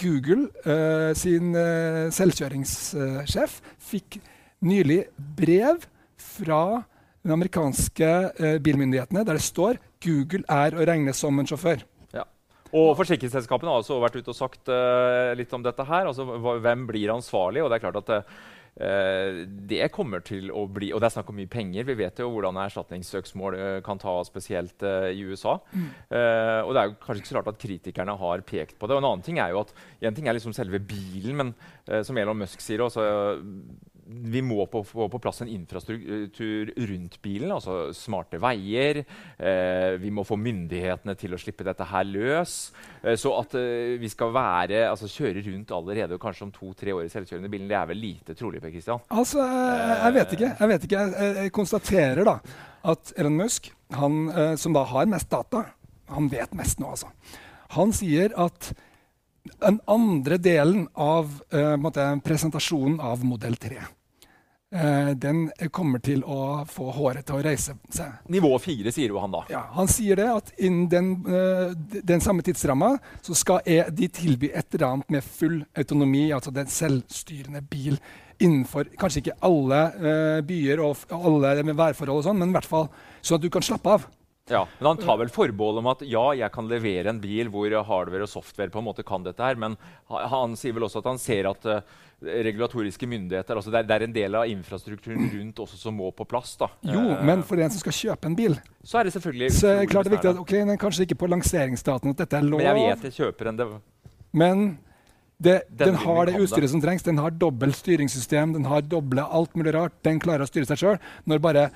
Google 0.00 0.48
eh, 0.64 1.12
sin 1.18 1.54
eh, 1.56 2.06
selvkjøringssjef 2.14 3.60
fikk 3.90 4.18
nylig 4.66 5.04
brev 5.16 5.84
fra 6.16 6.62
de 7.26 7.34
amerikanske 7.34 8.08
eh, 8.38 8.56
bilmyndighetene 8.62 9.24
der 9.26 9.38
det 9.38 9.44
står 9.44 9.80
Google 10.04 10.44
er 10.52 10.76
å 10.76 10.86
regne 10.86 11.14
som 11.16 11.38
en 11.40 11.48
sjåfør. 11.48 11.82
Ja. 12.14 12.26
Og 12.70 12.92
Forsikringsselskapene 12.98 13.72
har 13.72 13.82
også 13.82 13.98
vært 14.02 14.18
ute 14.20 14.32
og 14.32 14.38
sagt 14.38 14.70
eh, 14.72 15.32
litt 15.38 15.52
om 15.56 15.64
dette. 15.64 15.86
her, 15.86 16.10
altså 16.10 16.26
Hvem 16.62 16.86
blir 16.90 17.14
ansvarlig? 17.14 17.64
Og 17.64 17.70
det 17.70 17.78
er 17.78 17.86
klart 17.86 18.02
at 18.04 18.14
eh, 18.14 18.36
det 18.76 19.86
kommer 19.88 20.20
til 20.20 20.50
å 20.52 20.66
bli 20.68 20.90
Og 20.92 21.00
det 21.00 21.08
er 21.08 21.14
snakk 21.14 21.30
om 21.32 21.38
mye 21.40 21.48
penger. 21.48 21.86
Vi 21.88 21.96
vet 21.96 22.20
jo 22.20 22.28
hvordan 22.34 22.58
erstatningssøksmål 22.60 23.56
eh, 23.56 23.78
kan 23.86 24.00
ta, 24.00 24.18
spesielt 24.28 24.84
eh, 24.84 25.14
i 25.16 25.24
USA. 25.24 25.56
Eh, 25.72 26.60
og 26.60 26.74
det 26.76 26.82
er 26.82 26.90
jo 26.90 26.98
kanskje 27.00 27.22
ikke 27.22 27.30
så 27.30 27.38
rart 27.38 27.50
at 27.54 27.62
kritikerne 27.62 28.16
har 28.20 28.44
pekt 28.44 28.76
på 28.76 28.88
det. 28.88 28.98
Og 28.98 29.00
en 29.00 29.08
annen 29.12 29.24
ting 29.24 29.40
er 29.40 29.54
jo 29.54 29.62
at 29.64 29.72
En 30.04 30.14
ting 30.14 30.28
er 30.28 30.36
liksom 30.36 30.52
selve 30.52 30.78
bilen, 30.78 31.36
men 31.38 31.52
uh, 31.88 32.02
som 32.04 32.18
Elon 32.20 32.38
Musk 32.38 32.60
sier 32.60 32.82
også, 32.84 33.02
vi 34.06 34.40
må 34.44 34.64
på, 34.70 34.82
få 34.86 35.08
på 35.10 35.20
plass 35.22 35.42
en 35.42 35.50
infrastruktur 35.50 36.70
rundt 36.90 37.16
bilen, 37.24 37.50
altså 37.54 37.90
smarte 37.96 38.38
veier. 38.42 39.02
Eh, 39.36 39.96
vi 40.02 40.12
må 40.14 40.24
få 40.26 40.38
myndighetene 40.38 41.16
til 41.18 41.34
å 41.34 41.40
slippe 41.40 41.66
dette 41.66 41.86
her 41.90 42.06
løs. 42.06 42.54
Eh, 43.02 43.16
så 43.18 43.34
at 43.40 43.56
eh, 43.58 43.96
vi 44.00 44.10
skal 44.12 44.34
være, 44.36 44.84
altså 44.90 45.10
kjøre 45.10 45.42
rundt 45.48 45.74
allerede 45.74 46.18
og 46.18 46.22
kanskje 46.22 46.46
om 46.46 46.54
to-tre 46.54 46.94
år 46.94 47.08
i 47.08 47.12
selvkjørende 47.12 47.50
bilen, 47.52 47.68
det 47.70 47.78
er 47.80 47.90
vel 47.90 48.02
lite 48.02 48.38
trolig. 48.38 48.62
Per 48.62 48.72
Christian. 48.74 49.02
Altså, 49.10 49.42
jeg, 49.42 49.98
jeg 50.04 50.16
vet 50.18 50.38
ikke. 50.38 50.52
Jeg, 50.52 50.72
vet 50.72 50.88
ikke. 50.88 51.02
Jeg, 51.02 51.36
jeg, 51.42 51.54
konstaterer 51.56 52.26
da 52.26 52.38
at 52.86 53.12
Elon 53.18 53.40
Musk, 53.40 53.72
han, 53.96 54.26
eh, 54.30 54.54
som 54.60 54.76
da 54.76 54.86
har 54.86 55.10
mest 55.10 55.30
data, 55.32 55.66
han 56.14 56.30
vet 56.30 56.54
mest 56.54 56.78
nå, 56.78 56.94
altså. 56.94 57.10
Han 57.74 57.90
sier 57.94 58.30
at 58.38 58.70
den 59.60 59.80
andre 59.86 60.38
delen 60.42 60.86
av 60.94 61.30
uh, 61.54 62.18
presentasjonen 62.24 62.98
av 63.02 63.24
modell 63.26 63.56
3 63.60 63.78
eh, 63.78 63.92
den 65.16 65.46
kommer 65.72 66.02
til 66.04 66.22
å 66.24 66.64
få 66.68 66.90
håret 66.96 67.26
til 67.26 67.38
å 67.38 67.42
reise 67.44 67.76
seg. 67.92 68.18
Nivå 68.32 68.50
fire, 68.62 68.92
sier 68.94 69.12
jo 69.12 69.20
han 69.22 69.32
da. 69.34 69.42
Ja, 69.52 69.62
han 69.76 69.88
sier 69.90 70.18
det 70.18 70.26
at 70.32 70.52
innen 70.58 70.88
den, 70.92 71.10
eh, 71.26 71.74
den 72.02 72.20
samme 72.24 72.44
tidsramma 72.46 72.94
så 73.22 73.36
skal 73.36 73.60
e- 73.64 73.90
de 73.90 74.08
tilby 74.08 74.50
et 74.52 74.74
eller 74.74 74.86
annet 74.92 75.10
med 75.16 75.24
full 75.24 75.64
autonomi, 75.76 76.28
altså 76.32 76.52
den 76.54 76.66
selvstyrende 76.70 77.62
bil, 77.70 77.98
innenfor 78.42 78.90
kanskje 79.00 79.22
ikke 79.22 79.38
alle 79.48 79.80
eh, 79.96 80.40
byer 80.44 80.82
og 80.84 80.96
alle 81.16 81.62
med 81.64 81.78
værforhold, 81.78 82.20
og 82.20 82.28
sånn, 82.28 82.38
men 82.42 82.52
i 82.52 82.56
hvert 82.58 82.68
fall 82.68 82.88
sånn 83.22 83.38
at 83.38 83.46
du 83.46 83.50
kan 83.52 83.64
slappe 83.64 83.96
av. 83.96 84.06
Ja, 84.48 84.62
men 84.78 84.86
han 84.92 84.98
tar 85.00 85.16
vel 85.18 85.30
forbehold 85.34 85.80
om 85.80 85.88
at 85.90 86.02
ja, 86.06 86.24
jeg 86.38 86.52
kan 86.54 86.68
levere 86.70 87.10
en 87.10 87.18
bil 87.22 87.48
hvor 87.50 87.72
hardware 87.88 88.26
og 88.28 88.30
software 88.30 88.70
på 88.70 88.78
en 88.78 88.86
måte 88.86 89.02
kan 89.06 89.24
dette 89.26 89.42
her, 89.42 89.58
men 89.58 89.74
han 90.06 90.54
sier 90.58 90.76
vel 90.76 90.86
også 90.86 91.00
at 91.02 91.08
han 91.10 91.18
ser 91.18 91.48
at 91.50 91.66
uh, 91.66 91.80
regulatoriske 92.22 93.08
myndigheter 93.10 93.58
altså 93.58 93.72
det, 93.74 93.80
er, 93.82 93.88
det 93.90 93.96
er 93.96 94.04
en 94.06 94.14
del 94.14 94.38
av 94.38 94.46
infrastrukturen 94.48 95.26
rundt 95.34 95.58
også 95.66 95.80
som 95.80 95.98
må 95.98 96.12
på 96.14 96.24
plass. 96.30 96.54
da. 96.60 96.70
Jo, 96.86 97.02
Eh, 97.16 97.24
men 97.26 97.42
for 97.46 97.58
en 97.58 97.74
som 97.74 97.82
skal 97.82 97.96
kjøpe 97.98 98.30
en 98.30 98.38
bil, 98.38 98.54
så 98.86 99.00
er 99.00 99.08
det 99.10 99.16
selvfølgelig 99.16 99.50
så 99.58 99.72
er 99.72 99.82
det 99.82 99.90
klart 99.90 100.06
det 100.06 100.12
er 100.12 100.16
viktig 100.16 100.30
at 100.30 100.40
ok, 100.44 100.54
den 100.54 100.72
er 100.76 100.80
kanskje 100.80 101.08
ikke 101.08 101.18
på 101.24 101.28
lanseringsdaten 101.34 102.14
at 102.14 102.22
dette 102.22 102.38
er 102.38 102.46
lov, 102.46 102.62
Men 102.62 102.70
jeg 102.70 102.96
vet 102.96 103.08
jeg 103.10 103.16
kjøper 103.18 103.50
en 103.50 103.60
det, 103.60 103.68
men 104.32 104.66
det, 105.42 105.58
Den 105.68 105.90
den 105.90 106.00
har 106.06 106.24
det 106.30 106.34
det. 106.38 106.46
utstyret 106.46 106.70
som 106.72 106.80
trengs. 106.80 107.02
Den 107.04 107.18
har 107.20 107.34
dobbelt 107.34 107.76
styringssystem, 107.76 108.54
den 108.54 108.64
har 108.64 108.80
doble 108.80 109.20
alt 109.20 109.52
mulig 109.58 109.74
rart. 109.74 109.92
Den 110.06 110.16
klarer 110.22 110.46
å 110.46 110.48
styre 110.48 110.64
seg 110.70 110.80
sjøl. 110.80 110.96
Når 111.28 111.42
bare 111.44 111.66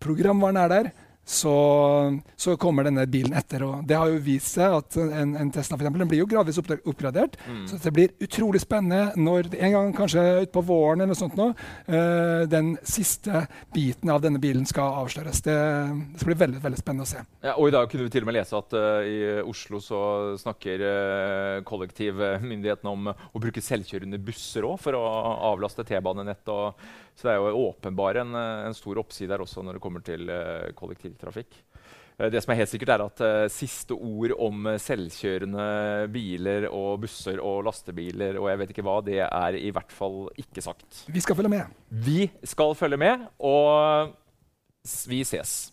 programvaren 0.00 0.56
er 0.56 0.70
der, 0.72 0.88
så, 1.24 2.18
så 2.36 2.56
kommer 2.56 2.86
denne 2.86 3.04
bilen 3.06 3.34
etter. 3.38 3.62
Og 3.62 3.86
det 3.86 3.96
har 3.98 4.10
jo 4.10 4.20
vist 4.24 4.56
seg 4.56 4.74
at 4.74 4.96
en, 4.98 5.36
en 5.38 5.52
Tesla 5.54 5.76
for 5.76 5.84
eksempel, 5.84 6.02
den 6.02 6.10
blir 6.10 6.22
jo 6.22 6.28
gradvis 6.30 6.58
oppgradert. 6.58 7.36
Mm. 7.46 7.62
Så 7.70 7.78
det 7.84 7.92
blir 7.94 8.14
utrolig 8.22 8.62
spennende 8.64 9.14
når 9.20 9.52
en 9.54 9.76
gang 9.76 9.92
kanskje 9.96 10.24
utpå 10.46 10.64
våren 10.66 11.04
eller 11.04 11.12
noe 11.14 11.20
sånt 11.20 11.38
nå, 11.38 11.52
uh, 11.54 12.42
den 12.50 12.74
siste 12.82 13.44
biten 13.74 14.10
av 14.12 14.24
denne 14.24 14.42
bilen 14.42 14.66
skal 14.68 14.98
avsløres. 15.04 15.44
Det, 15.46 15.56
det 16.18 16.26
blir 16.26 16.40
veldig, 16.42 16.62
veldig 16.64 16.82
spennende 16.82 17.06
å 17.06 17.12
se. 17.12 17.22
Ja, 17.44 17.54
og 17.54 17.70
I 17.70 17.76
dag 17.76 17.88
kunne 17.92 18.08
vi 18.08 18.14
til 18.16 18.26
og 18.26 18.32
med 18.32 18.38
lese 18.40 18.58
at 18.58 18.76
uh, 18.76 19.06
i 19.06 19.18
Oslo 19.46 19.82
så 19.84 20.02
snakker 20.42 20.82
uh, 20.82 21.62
kollektivmyndighetene 21.68 22.96
om 22.96 23.12
å 23.12 23.42
bruke 23.42 23.62
selvkjørende 23.62 24.20
busser 24.22 24.66
òg 24.66 24.80
for 24.82 24.98
å 24.98 25.06
avlaste 25.52 25.86
T-banenett 25.86 26.50
og 26.52 26.82
Så 27.16 27.28
det 27.28 27.34
er 27.34 27.42
jo 27.42 27.66
åpenbart 27.68 28.22
en, 28.22 28.34
eh, 28.34 28.64
en 28.68 28.76
stor 28.76 29.00
oppside 29.02 29.34
her 29.34 29.44
også 29.44 29.64
når 29.64 29.76
det 29.76 29.84
kommer 29.84 30.04
til 30.04 30.30
uh, 30.32 30.72
kollektivtrafikk. 30.78 31.58
Uh, 32.18 32.28
det 32.32 32.42
som 32.42 32.52
er 32.52 32.60
helt 32.62 32.72
sikkert 32.72 32.94
er 32.94 33.04
at 33.04 33.22
Siste 33.52 33.96
ord 33.96 34.34
om 34.40 34.72
selvkjørende 34.80 35.66
biler 36.12 36.68
og 36.70 37.04
busser 37.04 37.40
og 37.42 37.62
lastebiler 37.68 38.40
og 38.40 38.48
jeg 38.50 38.62
vet 38.62 38.74
ikke 38.74 38.86
hva, 38.86 38.98
det 39.04 39.20
er 39.26 39.60
i 39.60 39.70
hvert 39.74 39.92
fall 39.92 40.26
ikke 40.40 40.64
sagt. 40.64 41.04
Vi 41.12 41.24
skal 41.24 41.38
følge 41.38 41.52
med. 41.52 41.78
Vi 41.90 42.26
skal 42.48 42.76
følge 42.78 43.00
med, 43.00 43.28
og 43.38 44.16
vi 45.08 45.22
ses. 45.24 45.72